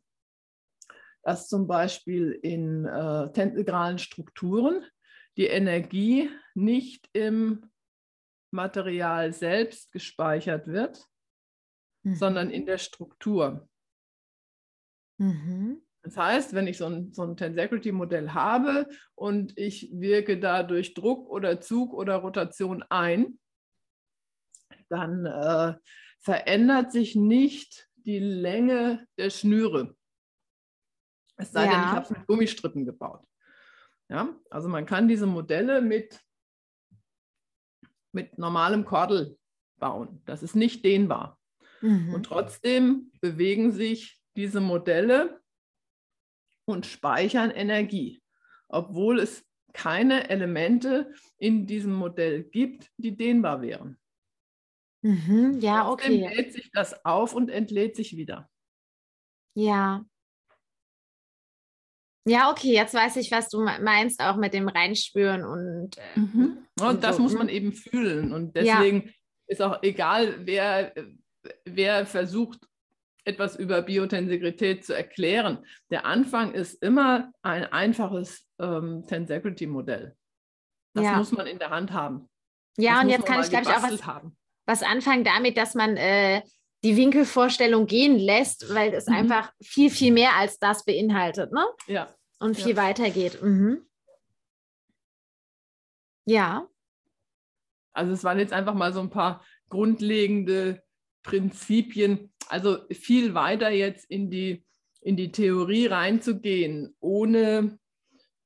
Dass 1.23 1.47
zum 1.47 1.67
Beispiel 1.67 2.31
in 2.31 2.85
äh, 2.85 3.31
tentegralen 3.31 3.97
Strukturen 3.97 4.85
die 5.37 5.47
Energie 5.47 6.29
nicht 6.53 7.09
im 7.13 7.71
Material 8.51 9.33
selbst 9.33 9.91
gespeichert 9.91 10.67
wird, 10.67 11.07
mhm. 12.03 12.15
sondern 12.15 12.49
in 12.51 12.65
der 12.65 12.77
Struktur. 12.77 13.67
Mhm. 15.17 15.81
Das 16.03 16.17
heißt, 16.17 16.53
wenn 16.53 16.67
ich 16.67 16.77
so 16.77 16.85
ein, 16.85 17.13
so 17.13 17.23
ein 17.23 17.37
Tensegrity-Modell 17.37 18.31
habe 18.31 18.87
und 19.15 19.57
ich 19.57 19.89
wirke 19.93 20.39
da 20.39 20.61
durch 20.61 20.93
Druck 20.93 21.29
oder 21.29 21.61
Zug 21.61 21.93
oder 21.93 22.17
Rotation 22.17 22.83
ein, 22.89 23.39
dann 24.93 25.25
äh, 25.25 25.73
verändert 26.19 26.91
sich 26.91 27.15
nicht 27.15 27.89
die 27.95 28.19
Länge 28.19 29.07
der 29.17 29.31
Schnüre. 29.31 29.95
Es 31.35 31.51
sei 31.51 31.65
ja. 31.65 31.71
denn, 31.71 31.79
ich 31.79 31.87
habe 31.87 32.05
es 32.05 32.09
mit 32.11 32.27
Gummistrippen 32.27 32.85
gebaut. 32.85 33.25
Ja, 34.09 34.29
also 34.51 34.69
man 34.69 34.85
kann 34.85 35.07
diese 35.07 35.25
Modelle 35.25 35.81
mit, 35.81 36.21
mit 38.11 38.37
normalem 38.37 38.85
Kordel 38.85 39.37
bauen. 39.79 40.21
Das 40.25 40.43
ist 40.43 40.55
nicht 40.55 40.85
dehnbar. 40.85 41.39
Mhm. 41.81 42.13
Und 42.13 42.23
trotzdem 42.27 43.11
bewegen 43.19 43.71
sich 43.71 44.21
diese 44.35 44.61
Modelle 44.61 45.41
und 46.65 46.85
speichern 46.85 47.49
Energie, 47.49 48.21
obwohl 48.67 49.19
es 49.19 49.43
keine 49.73 50.29
Elemente 50.29 51.11
in 51.37 51.65
diesem 51.65 51.93
Modell 51.93 52.43
gibt, 52.43 52.91
die 52.97 53.17
dehnbar 53.17 53.61
wären. 53.61 53.97
Mhm, 55.03 55.59
ja, 55.59 55.83
Trotzdem 55.83 56.23
okay. 56.23 56.35
lädt 56.35 56.53
sich 56.53 56.71
das 56.71 57.05
auf 57.05 57.33
und 57.33 57.49
entlädt 57.49 57.95
sich 57.95 58.15
wieder. 58.15 58.49
Ja. 59.53 60.05
Ja, 62.25 62.49
okay, 62.49 62.71
jetzt 62.71 62.93
weiß 62.93 63.17
ich, 63.17 63.29
was 63.31 63.49
du 63.49 63.59
meinst, 63.61 64.21
auch 64.21 64.37
mit 64.37 64.53
dem 64.53 64.69
Reinspüren 64.69 65.43
und. 65.43 65.97
Äh, 65.97 66.19
mhm. 66.19 66.57
Und, 66.79 66.87
und, 66.87 67.03
das 67.03 67.17
so. 67.17 67.21
muss 67.21 67.33
man 67.33 67.47
mhm. 67.47 67.53
eben 67.53 67.73
fühlen. 67.73 68.31
Und 68.31 68.55
deswegen 68.55 69.07
ja. 69.07 69.13
ist 69.47 69.61
auch 69.61 69.83
egal, 69.83 70.47
wer, 70.47 70.93
wer 71.65 72.05
versucht, 72.05 72.59
etwas 73.25 73.57
über 73.57 73.81
Biotensegrität 73.81 74.85
zu 74.85 74.95
erklären. 74.95 75.65
Der 75.91 76.05
Anfang 76.05 76.53
ist 76.53 76.81
immer 76.81 77.31
ein 77.41 77.65
einfaches 77.65 78.47
ähm, 78.59 79.05
Tensegrity-Modell. 79.05 80.15
Das 80.93 81.03
ja. 81.03 81.17
muss 81.17 81.31
man 81.33 81.47
in 81.47 81.59
der 81.59 81.71
Hand 81.71 81.91
haben. 81.91 82.29
Ja, 82.77 82.95
das 82.95 83.03
und 83.03 83.09
jetzt 83.09 83.25
kann 83.25 83.41
ich, 83.41 83.49
glaube 83.49 83.65
ich, 83.65 83.71
auch 83.71 83.83
was, 83.83 84.05
haben 84.05 84.37
was 84.65 84.83
anfangen 84.83 85.23
damit, 85.23 85.57
dass 85.57 85.75
man 85.75 85.97
äh, 85.97 86.41
die 86.83 86.97
Winkelvorstellung 86.97 87.87
gehen 87.87 88.17
lässt, 88.19 88.73
weil 88.73 88.93
es 88.93 89.07
mhm. 89.07 89.15
einfach 89.15 89.51
viel, 89.61 89.89
viel 89.89 90.11
mehr 90.11 90.35
als 90.35 90.59
das 90.59 90.83
beinhaltet, 90.85 91.51
ne? 91.51 91.65
Ja. 91.87 92.13
Und 92.39 92.55
viel 92.55 92.75
ja. 92.75 92.77
weiter 92.77 93.09
geht. 93.09 93.41
Mhm. 93.41 93.85
Ja. 96.25 96.67
Also 97.93 98.11
es 98.11 98.23
waren 98.23 98.39
jetzt 98.39 98.53
einfach 98.53 98.73
mal 98.73 98.91
so 98.91 98.99
ein 98.99 99.09
paar 99.09 99.45
grundlegende 99.69 100.83
Prinzipien, 101.23 102.33
also 102.49 102.79
viel 102.91 103.33
weiter 103.33 103.69
jetzt 103.69 104.09
in 104.09 104.29
die, 104.29 104.65
in 105.01 105.15
die 105.15 105.31
Theorie 105.31 105.87
reinzugehen, 105.87 106.95
ohne 106.99 107.79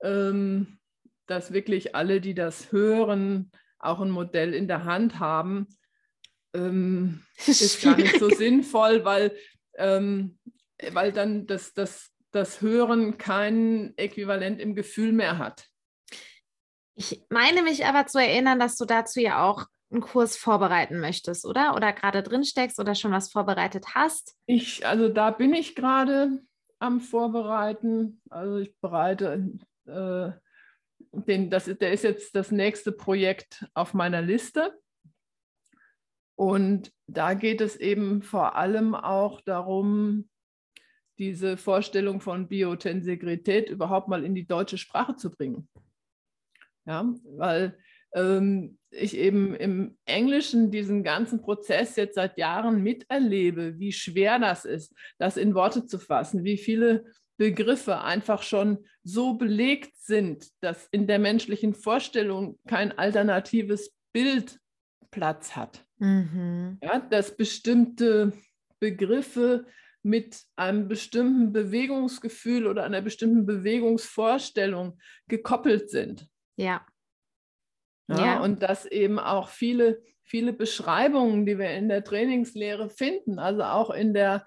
ähm, 0.01 0.79
dass 1.25 1.53
wirklich 1.53 1.95
alle, 1.95 2.21
die 2.21 2.35
das 2.35 2.71
hören, 2.71 3.51
auch 3.79 3.99
ein 3.99 4.11
Modell 4.11 4.53
in 4.53 4.67
der 4.67 4.85
Hand 4.85 5.19
haben, 5.19 5.67
ähm, 6.53 7.23
ist 7.45 7.81
gar 7.81 7.97
nicht 7.97 8.19
so 8.19 8.29
sinnvoll, 8.29 9.05
weil, 9.05 9.35
ähm, 9.75 10.37
weil 10.91 11.11
dann 11.11 11.47
das, 11.47 11.73
das, 11.73 12.11
das 12.31 12.61
Hören 12.61 13.17
kein 13.17 13.93
Äquivalent 13.97 14.59
im 14.59 14.75
Gefühl 14.75 15.11
mehr 15.11 15.37
hat. 15.37 15.67
Ich 16.95 17.23
meine 17.29 17.61
mich 17.61 17.85
aber 17.85 18.07
zu 18.07 18.19
erinnern, 18.19 18.59
dass 18.59 18.75
du 18.75 18.85
dazu 18.85 19.19
ja 19.19 19.43
auch 19.43 19.65
einen 19.91 20.01
Kurs 20.01 20.35
vorbereiten 20.35 20.99
möchtest, 20.99 21.45
oder? 21.45 21.75
Oder 21.75 21.93
gerade 21.93 22.23
drin 22.23 22.43
steckst 22.43 22.79
oder 22.79 22.95
schon 22.95 23.11
was 23.11 23.31
vorbereitet 23.31 23.95
hast? 23.95 24.35
Ich, 24.47 24.85
also 24.85 25.07
da 25.07 25.31
bin 25.31 25.53
ich 25.53 25.75
gerade 25.75 26.41
am 26.79 26.99
Vorbereiten. 26.99 28.21
Also 28.29 28.57
ich 28.57 28.75
bereite 28.79 29.49
äh, 29.85 30.31
den, 31.11 31.49
das, 31.49 31.65
der 31.65 31.91
ist 31.91 32.03
jetzt 32.03 32.35
das 32.35 32.51
nächste 32.51 32.91
Projekt 32.91 33.65
auf 33.73 33.93
meiner 33.93 34.21
Liste. 34.21 34.77
Und 36.37 36.91
da 37.07 37.33
geht 37.33 37.61
es 37.61 37.75
eben 37.75 38.21
vor 38.21 38.55
allem 38.55 38.93
auch 38.93 39.41
darum, 39.41 40.29
diese 41.17 41.57
Vorstellung 41.57 42.21
von 42.21 42.47
Biotensegrität 42.47 43.69
überhaupt 43.69 44.07
mal 44.07 44.23
in 44.23 44.35
die 44.35 44.45
deutsche 44.45 44.77
Sprache 44.77 45.15
zu 45.15 45.31
bringen. 45.31 45.67
Ja, 46.85 47.11
weil 47.23 47.77
ähm, 48.13 48.77
ich 48.91 49.17
eben 49.17 49.55
im 49.55 49.97
Englischen 50.05 50.69
diesen 50.69 51.03
ganzen 51.03 51.41
Prozess 51.41 51.95
jetzt 51.95 52.15
seit 52.15 52.37
Jahren 52.37 52.83
miterlebe, 52.83 53.79
wie 53.79 53.91
schwer 53.91 54.37
das 54.37 54.63
ist, 54.63 54.93
das 55.17 55.37
in 55.37 55.55
Worte 55.55 55.87
zu 55.87 55.97
fassen, 55.97 56.43
wie 56.43 56.57
viele 56.57 57.05
Begriffe 57.37 58.01
einfach 58.01 58.43
schon 58.43 58.85
so 59.03 59.33
belegt 59.33 59.97
sind, 59.97 60.47
dass 60.61 60.87
in 60.91 61.07
der 61.07 61.17
menschlichen 61.17 61.73
Vorstellung 61.73 62.59
kein 62.67 62.97
alternatives 62.97 63.95
Bild 64.13 64.59
Platz 65.11 65.55
hat. 65.55 65.85
Mhm. 65.99 66.77
Ja, 66.81 66.99
dass 66.99 67.35
bestimmte 67.35 68.33
Begriffe 68.79 69.65
mit 70.03 70.43
einem 70.55 70.87
bestimmten 70.87 71.51
Bewegungsgefühl 71.51 72.67
oder 72.67 72.83
einer 72.83 73.01
bestimmten 73.01 73.45
Bewegungsvorstellung 73.45 74.99
gekoppelt 75.27 75.89
sind. 75.89 76.27
Ja. 76.55 76.85
ja. 78.07 78.25
Ja, 78.25 78.39
und 78.41 78.63
dass 78.63 78.85
eben 78.85 79.19
auch 79.19 79.49
viele, 79.49 80.01
viele 80.23 80.53
Beschreibungen, 80.53 81.45
die 81.45 81.57
wir 81.57 81.71
in 81.71 81.89
der 81.89 82.03
Trainingslehre 82.03 82.89
finden, 82.89 83.37
also 83.37 83.63
auch 83.63 83.89
in 83.89 84.13
der, 84.13 84.45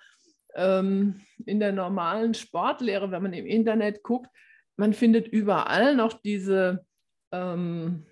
ähm, 0.54 1.20
in 1.44 1.60
der 1.60 1.72
normalen 1.72 2.34
Sportlehre, 2.34 3.10
wenn 3.10 3.22
man 3.22 3.34
im 3.34 3.46
Internet 3.46 4.02
guckt, 4.02 4.30
man 4.76 4.94
findet 4.94 5.28
überall 5.28 5.94
noch 5.94 6.14
diese 6.14 6.86
ähm, 7.32 8.06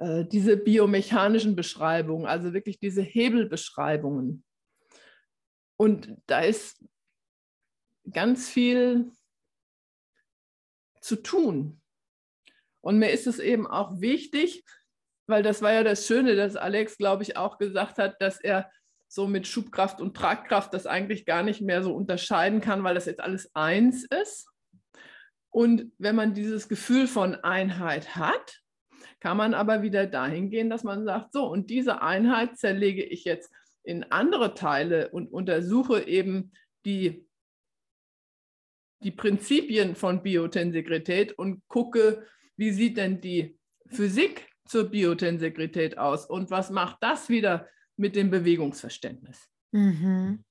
äh, 0.00 0.24
diese 0.24 0.56
biomechanischen 0.56 1.54
Beschreibungen, 1.54 2.26
also 2.26 2.54
wirklich 2.54 2.78
diese 2.78 3.02
Hebelbeschreibungen. 3.02 4.44
Und 5.76 6.16
da 6.26 6.40
ist 6.40 6.82
ganz 8.10 8.48
viel 8.48 9.12
zu 11.02 11.16
tun. 11.16 11.82
Und 12.80 12.98
mir 12.98 13.10
ist 13.10 13.26
es 13.26 13.38
eben 13.38 13.66
auch 13.66 14.00
wichtig, 14.00 14.64
weil 15.26 15.42
das 15.42 15.60
war 15.60 15.72
ja 15.72 15.84
das 15.84 16.06
Schöne, 16.06 16.34
dass 16.34 16.56
Alex, 16.56 16.96
glaube 16.96 17.22
ich, 17.22 17.36
auch 17.36 17.58
gesagt 17.58 17.98
hat, 17.98 18.22
dass 18.22 18.40
er 18.40 18.70
so 19.06 19.26
mit 19.26 19.46
Schubkraft 19.46 20.00
und 20.00 20.16
Tragkraft 20.16 20.72
das 20.72 20.86
eigentlich 20.86 21.26
gar 21.26 21.42
nicht 21.42 21.60
mehr 21.60 21.82
so 21.82 21.94
unterscheiden 21.94 22.62
kann, 22.62 22.84
weil 22.84 22.94
das 22.94 23.04
jetzt 23.04 23.20
alles 23.20 23.54
eins 23.54 24.04
ist. 24.04 24.48
Und 25.50 25.92
wenn 25.98 26.16
man 26.16 26.32
dieses 26.32 26.70
Gefühl 26.70 27.06
von 27.06 27.34
Einheit 27.34 28.16
hat, 28.16 28.62
kann 29.20 29.36
man 29.36 29.54
aber 29.54 29.82
wieder 29.82 30.06
dahin 30.06 30.50
gehen, 30.50 30.70
dass 30.70 30.82
man 30.82 31.04
sagt, 31.04 31.32
so, 31.32 31.46
und 31.46 31.70
diese 31.70 32.02
Einheit 32.02 32.58
zerlege 32.58 33.04
ich 33.04 33.24
jetzt 33.24 33.52
in 33.82 34.04
andere 34.10 34.54
Teile 34.54 35.10
und 35.10 35.32
untersuche 35.32 36.06
eben 36.06 36.52
die, 36.84 37.26
die 39.02 39.10
Prinzipien 39.10 39.94
von 39.94 40.22
Biotensegrität 40.22 41.32
und 41.32 41.62
gucke, 41.68 42.26
wie 42.56 42.72
sieht 42.72 42.96
denn 42.96 43.20
die 43.20 43.58
Physik 43.86 44.48
zur 44.66 44.84
Biotensegrität 44.84 45.98
aus. 45.98 46.26
Und 46.26 46.50
was 46.50 46.70
macht 46.70 46.98
das 47.00 47.28
wieder 47.28 47.68
mit 47.96 48.16
dem 48.16 48.30
Bewegungsverständnis? 48.30 49.48
Mhm. 49.72 50.44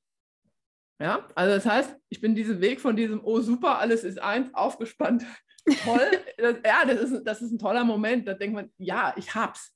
Ja, 1.02 1.26
also 1.36 1.56
das 1.56 1.66
heißt, 1.66 1.96
ich 2.10 2.20
bin 2.20 2.36
diesen 2.36 2.60
Weg 2.60 2.82
von 2.82 2.96
diesem, 2.96 3.24
oh 3.24 3.40
super, 3.40 3.80
alles 3.80 4.04
ist 4.04 4.20
eins, 4.20 4.54
aufgespannt, 4.54 5.24
toll. 5.84 6.12
das, 6.38 6.56
ja, 6.66 6.86
das 6.86 7.12
ist, 7.12 7.24
das 7.24 7.42
ist 7.42 7.52
ein 7.52 7.60
toller 7.60 7.84
Moment. 7.84 8.28
Da 8.28 8.34
denkt 8.34 8.56
man, 8.56 8.72
ja, 8.78 9.14
ich 9.18 9.36
hab's. 9.36 9.76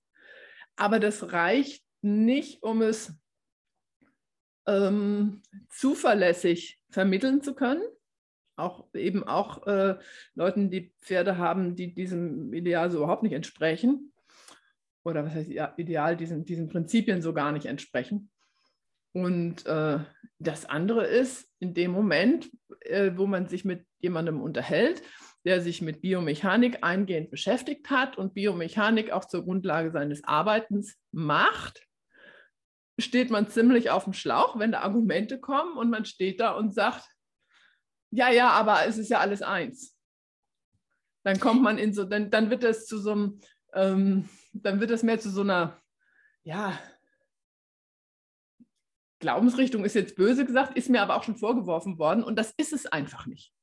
Aber 0.75 0.99
das 0.99 1.31
reicht 1.31 1.83
nicht, 2.01 2.63
um 2.63 2.81
es 2.81 3.13
ähm, 4.67 5.41
zuverlässig 5.69 6.79
vermitteln 6.89 7.41
zu 7.41 7.53
können. 7.53 7.83
Auch 8.55 8.87
eben 8.93 9.23
auch 9.23 9.65
äh, 9.65 9.97
Leuten, 10.35 10.69
die 10.69 10.93
Pferde 11.01 11.37
haben, 11.37 11.75
die 11.75 11.93
diesem 11.93 12.53
Ideal 12.53 12.91
so 12.91 12.99
überhaupt 12.99 13.23
nicht 13.23 13.33
entsprechen. 13.33 14.13
Oder 15.03 15.25
was 15.25 15.33
heißt 15.33 15.49
ja, 15.49 15.73
Ideal, 15.77 16.15
diesen, 16.15 16.45
diesen 16.45 16.69
Prinzipien 16.69 17.21
so 17.21 17.33
gar 17.33 17.51
nicht 17.51 17.65
entsprechen. 17.65 18.29
Und 19.11 19.65
äh, 19.65 19.99
das 20.39 20.65
andere 20.65 21.05
ist, 21.05 21.49
in 21.59 21.73
dem 21.73 21.91
Moment, 21.91 22.49
äh, 22.81 23.11
wo 23.15 23.27
man 23.27 23.47
sich 23.47 23.63
mit 23.63 23.85
jemandem 23.99 24.41
unterhält, 24.41 25.03
der 25.45 25.61
sich 25.61 25.81
mit 25.81 26.01
Biomechanik 26.01 26.83
eingehend 26.83 27.29
beschäftigt 27.29 27.89
hat 27.89 28.17
und 28.17 28.33
Biomechanik 28.33 29.11
auch 29.11 29.25
zur 29.25 29.43
Grundlage 29.43 29.91
seines 29.91 30.23
Arbeitens 30.23 30.97
macht, 31.11 31.85
steht 32.99 33.29
man 33.29 33.49
ziemlich 33.49 33.89
auf 33.89 34.05
dem 34.05 34.13
Schlauch, 34.13 34.57
wenn 34.57 34.71
da 34.71 34.81
Argumente 34.81 35.39
kommen 35.39 35.77
und 35.77 35.89
man 35.89 36.05
steht 36.05 36.39
da 36.39 36.51
und 36.51 36.73
sagt, 36.73 37.07
ja, 38.11 38.29
ja, 38.29 38.49
aber 38.51 38.85
es 38.85 38.97
ist 38.97 39.09
ja 39.09 39.19
alles 39.19 39.41
eins. 39.41 39.97
Dann 41.23 41.39
kommt 41.39 41.63
man 41.63 41.77
in 41.77 41.93
so, 41.93 42.03
dann, 42.03 42.29
dann 42.29 42.49
wird 42.49 42.63
es 42.63 42.85
zu 42.85 42.97
so 42.97 43.11
einem, 43.11 43.41
ähm, 43.73 44.29
dann 44.53 44.79
wird 44.79 44.91
es 44.91 45.03
mehr 45.03 45.19
zu 45.19 45.29
so 45.29 45.41
einer, 45.41 45.81
ja, 46.43 46.77
Glaubensrichtung 49.19 49.85
ist 49.85 49.95
jetzt 49.95 50.15
böse 50.15 50.45
gesagt, 50.45 50.77
ist 50.77 50.89
mir 50.89 51.01
aber 51.01 51.15
auch 51.15 51.23
schon 51.23 51.37
vorgeworfen 51.37 51.97
worden 51.97 52.23
und 52.23 52.35
das 52.35 52.53
ist 52.57 52.73
es 52.73 52.85
einfach 52.85 53.25
nicht. 53.25 53.53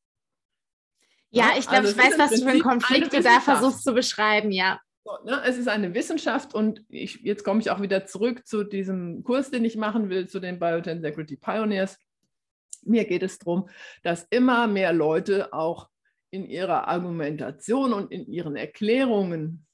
Ja, 1.31 1.53
ich 1.57 1.67
glaube, 1.67 1.87
also 1.87 1.91
ich 1.91 1.97
weiß, 1.97 2.19
was 2.19 2.31
du 2.31 2.43
für 2.43 2.51
einen 2.51 2.63
Konflikt 2.63 3.13
du 3.13 3.23
da 3.23 3.41
versuchst 3.41 3.85
zu 3.85 3.95
beschreiben, 3.95 4.51
ja. 4.51 4.81
So, 5.05 5.13
ne? 5.25 5.43
Es 5.45 5.57
ist 5.57 5.69
eine 5.69 5.95
Wissenschaft 5.95 6.55
und 6.55 6.85
ich, 6.89 7.21
jetzt 7.23 7.45
komme 7.45 7.61
ich 7.61 7.71
auch 7.71 7.81
wieder 7.81 8.05
zurück 8.05 8.47
zu 8.47 8.65
diesem 8.65 9.23
Kurs, 9.23 9.51
den 9.51 9.65
ich 9.65 9.77
machen 9.77 10.11
will, 10.11 10.29
zu 10.29 10.41
den 10.41 10.59
Biotensecurity 10.59 11.37
Pioneers. 11.37 11.99
Mir 12.83 13.05
geht 13.05 13.23
es 13.23 13.39
darum, 13.39 13.69
dass 14.03 14.27
immer 14.31 14.67
mehr 14.67 14.93
Leute 14.93 15.53
auch 15.53 15.89
in 16.31 16.47
ihrer 16.47 16.89
Argumentation 16.89 17.93
und 17.93 18.11
in 18.13 18.27
ihren 18.27 18.57
Erklärungen 18.57 19.67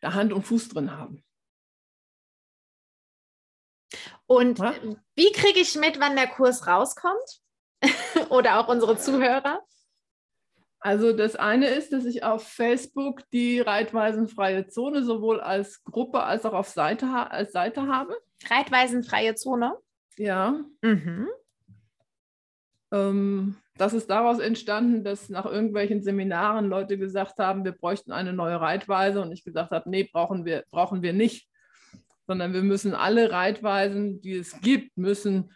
da 0.00 0.14
Hand 0.14 0.32
und 0.32 0.42
Fuß 0.42 0.68
drin 0.70 0.92
haben. 0.92 1.22
Und 4.26 4.58
ja? 4.58 4.74
wie 5.14 5.32
kriege 5.32 5.60
ich 5.60 5.76
mit, 5.76 6.00
wann 6.00 6.16
der 6.16 6.28
Kurs 6.28 6.66
rauskommt? 6.66 7.40
Oder 8.30 8.58
auch 8.58 8.68
unsere 8.68 8.96
Zuhörer? 8.96 9.62
Also 10.84 11.14
das 11.14 11.34
eine 11.34 11.68
ist, 11.68 11.94
dass 11.94 12.04
ich 12.04 12.24
auf 12.24 12.46
Facebook 12.46 13.22
die 13.30 13.58
Reitweisenfreie 13.58 14.66
Zone 14.66 15.02
sowohl 15.02 15.40
als 15.40 15.82
Gruppe 15.82 16.22
als 16.22 16.44
auch 16.44 16.52
auf 16.52 16.68
Seite, 16.68 17.06
als 17.30 17.52
Seite 17.52 17.86
habe. 17.86 18.14
Reitweisenfreie 18.50 19.34
Zone? 19.34 19.78
Ja. 20.18 20.62
Mhm. 20.82 21.28
Ähm, 22.92 23.56
das 23.78 23.94
ist 23.94 24.10
daraus 24.10 24.40
entstanden, 24.40 25.04
dass 25.04 25.30
nach 25.30 25.46
irgendwelchen 25.46 26.02
Seminaren 26.02 26.66
Leute 26.66 26.98
gesagt 26.98 27.38
haben, 27.38 27.64
wir 27.64 27.72
bräuchten 27.72 28.12
eine 28.12 28.34
neue 28.34 28.60
Reitweise 28.60 29.22
und 29.22 29.32
ich 29.32 29.42
gesagt 29.42 29.70
habe, 29.70 29.88
nee, 29.88 30.04
brauchen 30.12 30.44
wir, 30.44 30.64
brauchen 30.70 31.00
wir 31.00 31.14
nicht, 31.14 31.48
sondern 32.26 32.52
wir 32.52 32.62
müssen 32.62 32.92
alle 32.92 33.32
Reitweisen, 33.32 34.20
die 34.20 34.34
es 34.34 34.60
gibt, 34.60 34.98
müssen 34.98 35.50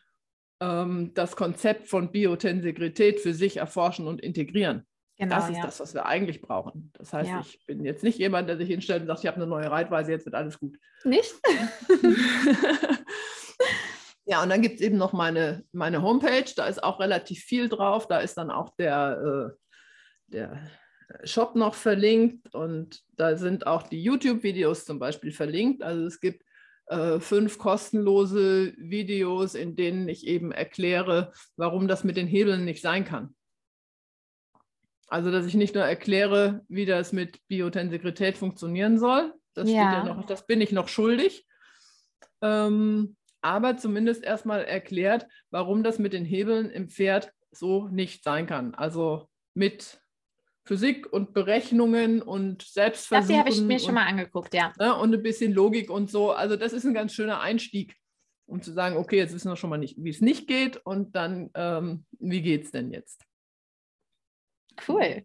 ähm, 0.61 1.13
das 1.13 1.37
Konzept 1.37 1.87
von 1.87 2.13
Biotensegrität 2.13 3.21
für 3.21 3.35
sich 3.35 3.59
erforschen 3.59 4.07
und 4.07 4.23
integrieren. 4.23 4.88
Genau, 5.19 5.35
das 5.35 5.51
ist 5.51 5.57
ja. 5.57 5.65
das, 5.65 5.81
was 5.81 5.95
wir 5.95 6.07
eigentlich 6.07 6.41
brauchen. 6.41 6.93
Das 6.95 7.13
heißt, 7.13 7.29
ja. 7.29 7.41
ich 7.41 7.65
bin 7.67 7.85
jetzt 7.85 8.05
nicht 8.05 8.19
jemand, 8.19 8.49
der 8.49 8.57
sich 8.57 8.69
hinstellt 8.69 9.03
und 9.03 9.09
sagt, 9.09 9.21
ich 9.21 9.27
habe 9.27 9.37
eine 9.37 9.49
neue 9.49 9.69
Reitweise, 9.69 10.13
jetzt 10.13 10.27
wird 10.27 10.37
alles 10.37 10.61
gut. 10.61 10.79
Nicht? 11.03 11.35
ja, 14.27 14.43
und 14.43 14.49
dann 14.49 14.63
gibt 14.63 14.77
es 14.77 14.81
eben 14.81 14.97
noch 14.97 15.13
meine, 15.13 15.65
meine 15.73 16.03
Homepage, 16.03 16.49
da 16.55 16.67
ist 16.67 16.85
auch 16.85 17.01
relativ 17.01 17.41
viel 17.41 17.69
drauf. 17.69 18.07
Da 18.07 18.21
ist 18.21 18.39
dann 18.39 18.53
auch 18.53 18.77
der, 18.77 19.51
äh, 19.51 19.57
der 20.29 20.63
Shop 21.25 21.57
noch 21.57 21.75
verlinkt 21.75 22.55
und 22.55 23.03
da 23.17 23.37
sind 23.37 23.67
auch 23.67 23.83
die 23.83 24.03
YouTube-Videos 24.03 24.85
zum 24.85 25.01
Beispiel 25.01 25.33
verlinkt. 25.33 25.83
Also 25.83 26.05
es 26.05 26.21
gibt 26.21 26.45
äh, 26.87 27.19
fünf 27.19 27.59
kostenlose 27.59 28.75
Videos, 28.77 29.55
in 29.55 29.75
denen 29.75 30.09
ich 30.09 30.27
eben 30.27 30.53
erkläre, 30.53 31.33
warum 31.57 31.89
das 31.89 32.05
mit 32.05 32.17
den 32.17 32.29
Hebeln 32.29 32.65
nicht 32.65 32.83
sein 32.83 33.05
kann. 33.05 33.35
Also, 35.09 35.31
dass 35.31 35.47
ich 35.47 35.55
nicht 35.55 35.75
nur 35.75 35.85
erkläre, 35.85 36.65
wie 36.69 36.85
das 36.85 37.13
mit 37.13 37.41
Biotensegrität 37.49 38.37
funktionieren 38.37 38.99
soll. 38.99 39.33
Das, 39.55 39.69
ja. 39.69 40.05
Ja 40.05 40.05
noch, 40.05 40.27
das 40.27 40.47
bin 40.47 40.61
ich 40.61 40.71
noch 40.71 40.89
schuldig. 40.89 41.47
Ähm, 42.43 43.17
aber 43.41 43.77
zumindest 43.77 44.23
erstmal 44.23 44.65
erklärt, 44.65 45.27
warum 45.51 45.83
das 45.83 45.99
mit 45.99 46.13
den 46.13 46.25
Hebeln 46.25 46.71
im 46.71 46.89
Pferd 46.89 47.33
so 47.51 47.89
nicht 47.89 48.23
sein 48.23 48.47
kann. 48.47 48.75
Also 48.75 49.29
mit 49.55 50.01
Physik 50.65 51.11
und 51.11 51.33
Berechnungen 51.33 52.21
und 52.21 52.63
Selbstversuchen. 52.63 53.29
Das 53.29 53.39
habe 53.39 53.49
ich 53.49 53.63
mir 53.63 53.75
und, 53.75 53.83
schon 53.83 53.95
mal 53.95 54.07
angeguckt, 54.07 54.53
ja. 54.53 54.73
Ne, 54.79 54.95
und 54.95 55.15
ein 55.15 55.23
bisschen 55.23 55.53
Logik 55.53 55.91
und 55.91 56.11
so. 56.11 56.33
Also 56.33 56.57
das 56.57 56.75
ist 56.75 56.85
ein 56.85 56.93
ganz 56.93 57.15
schöner 57.15 57.41
Einstieg, 57.41 57.97
um 58.47 58.61
zu 58.61 58.73
sagen, 58.73 58.99
okay, 58.99 59.17
jetzt 59.17 59.35
wissen 59.35 59.51
wir 59.51 59.57
schon 59.57 59.71
mal 59.71 59.79
nicht, 59.79 59.97
wie 59.99 60.11
es 60.11 60.21
nicht 60.21 60.47
geht 60.47 60.77
und 60.77 61.17
dann, 61.17 61.51
ähm, 61.55 62.05
wie 62.19 62.43
geht 62.43 62.65
es 62.65 62.71
denn 62.71 62.91
jetzt? 62.93 63.25
Cool. 64.87 65.25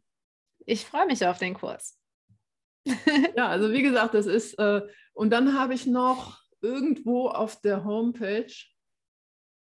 Ich 0.65 0.85
freue 0.85 1.05
mich 1.05 1.25
auf 1.25 1.37
den 1.37 1.53
Kurs. 1.53 1.97
ja, 3.35 3.47
also 3.47 3.71
wie 3.71 3.81
gesagt, 3.81 4.13
das 4.13 4.25
ist, 4.25 4.57
äh, 4.59 4.81
und 5.13 5.29
dann 5.29 5.57
habe 5.57 5.73
ich 5.73 5.85
noch 5.85 6.41
irgendwo 6.61 7.27
auf 7.27 7.59
der 7.61 7.83
Homepage, 7.83 8.53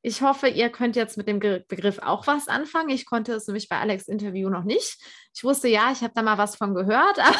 Ich 0.02 0.22
hoffe, 0.22 0.48
ihr 0.48 0.70
könnt 0.70 0.94
jetzt 0.94 1.16
mit 1.16 1.26
dem 1.26 1.40
Begriff 1.40 1.98
auch 1.98 2.28
was 2.28 2.46
anfangen. 2.46 2.90
Ich 2.90 3.06
konnte 3.06 3.32
es 3.32 3.48
nämlich 3.48 3.68
bei 3.68 3.78
Alex 3.78 4.06
Interview 4.06 4.48
noch 4.50 4.62
nicht. 4.62 5.02
Ich 5.34 5.42
wusste 5.42 5.66
ja, 5.68 5.90
ich 5.90 6.02
habe 6.02 6.12
da 6.14 6.22
mal 6.22 6.38
was 6.38 6.54
von 6.54 6.74
gehört, 6.74 7.18
aber 7.18 7.36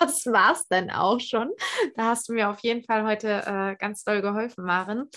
das 0.00 0.26
war 0.26 0.52
es 0.52 0.66
dann 0.66 0.90
auch 0.90 1.20
schon. 1.20 1.50
Da 1.94 2.06
hast 2.06 2.28
du 2.28 2.32
mir 2.32 2.50
auf 2.50 2.58
jeden 2.60 2.82
Fall 2.82 3.04
heute 3.04 3.42
äh, 3.46 3.76
ganz 3.76 4.02
doll 4.02 4.22
geholfen, 4.22 4.64
Maren. 4.64 5.08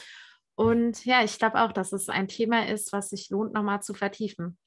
Und 0.54 1.04
ja, 1.04 1.24
ich 1.24 1.40
glaube 1.40 1.60
auch, 1.62 1.72
dass 1.72 1.92
es 1.94 2.10
ein 2.10 2.28
Thema 2.28 2.68
ist, 2.68 2.94
was 2.94 3.10
sich 3.10 3.30
lohnt, 3.32 3.54
nochmal 3.54 3.82
zu 3.82 3.96
vertiefen. 3.96 4.58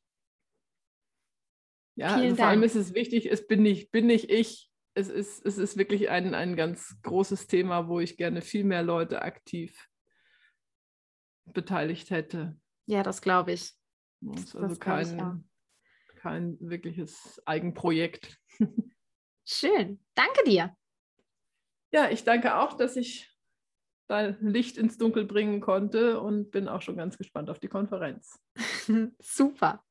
Ja, 1.94 2.14
also 2.14 2.36
vor 2.36 2.46
allem 2.46 2.62
ist 2.62 2.76
es 2.76 2.94
wichtig, 2.94 3.26
es 3.26 3.46
bin 3.46 3.62
nicht, 3.62 3.90
bin 3.90 4.06
nicht 4.06 4.30
ich. 4.30 4.67
Es 4.98 5.08
ist, 5.08 5.46
es 5.46 5.58
ist 5.58 5.76
wirklich 5.76 6.10
ein, 6.10 6.34
ein 6.34 6.56
ganz 6.56 7.00
großes 7.02 7.46
Thema, 7.46 7.86
wo 7.88 8.00
ich 8.00 8.16
gerne 8.16 8.42
viel 8.42 8.64
mehr 8.64 8.82
Leute 8.82 9.22
aktiv 9.22 9.88
beteiligt 11.44 12.10
hätte. 12.10 12.58
Ja, 12.86 13.04
das 13.04 13.22
glaube 13.22 13.52
ich. 13.52 13.74
Das 14.20 14.42
ist 14.42 14.56
also 14.56 14.68
das 14.68 14.80
kein, 14.80 15.48
kein 16.16 16.56
wirkliches 16.60 17.40
Eigenprojekt. 17.46 18.40
Schön. 19.46 20.04
Danke 20.14 20.42
dir. 20.44 20.76
Ja, 21.92 22.10
ich 22.10 22.24
danke 22.24 22.56
auch, 22.56 22.76
dass 22.76 22.96
ich 22.96 23.32
dein 24.08 24.36
Licht 24.40 24.78
ins 24.78 24.98
Dunkel 24.98 25.26
bringen 25.26 25.60
konnte 25.60 26.20
und 26.20 26.50
bin 26.50 26.66
auch 26.66 26.82
schon 26.82 26.96
ganz 26.96 27.18
gespannt 27.18 27.50
auf 27.50 27.60
die 27.60 27.68
Konferenz. 27.68 28.42
Super. 29.20 29.84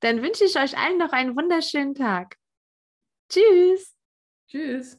Dann 0.00 0.22
wünsche 0.22 0.44
ich 0.44 0.56
euch 0.56 0.78
allen 0.78 0.98
noch 0.98 1.12
einen 1.12 1.36
wunderschönen 1.36 1.94
Tag. 1.94 2.38
Tschüss. 3.28 3.95
Tschüss. 4.48 4.98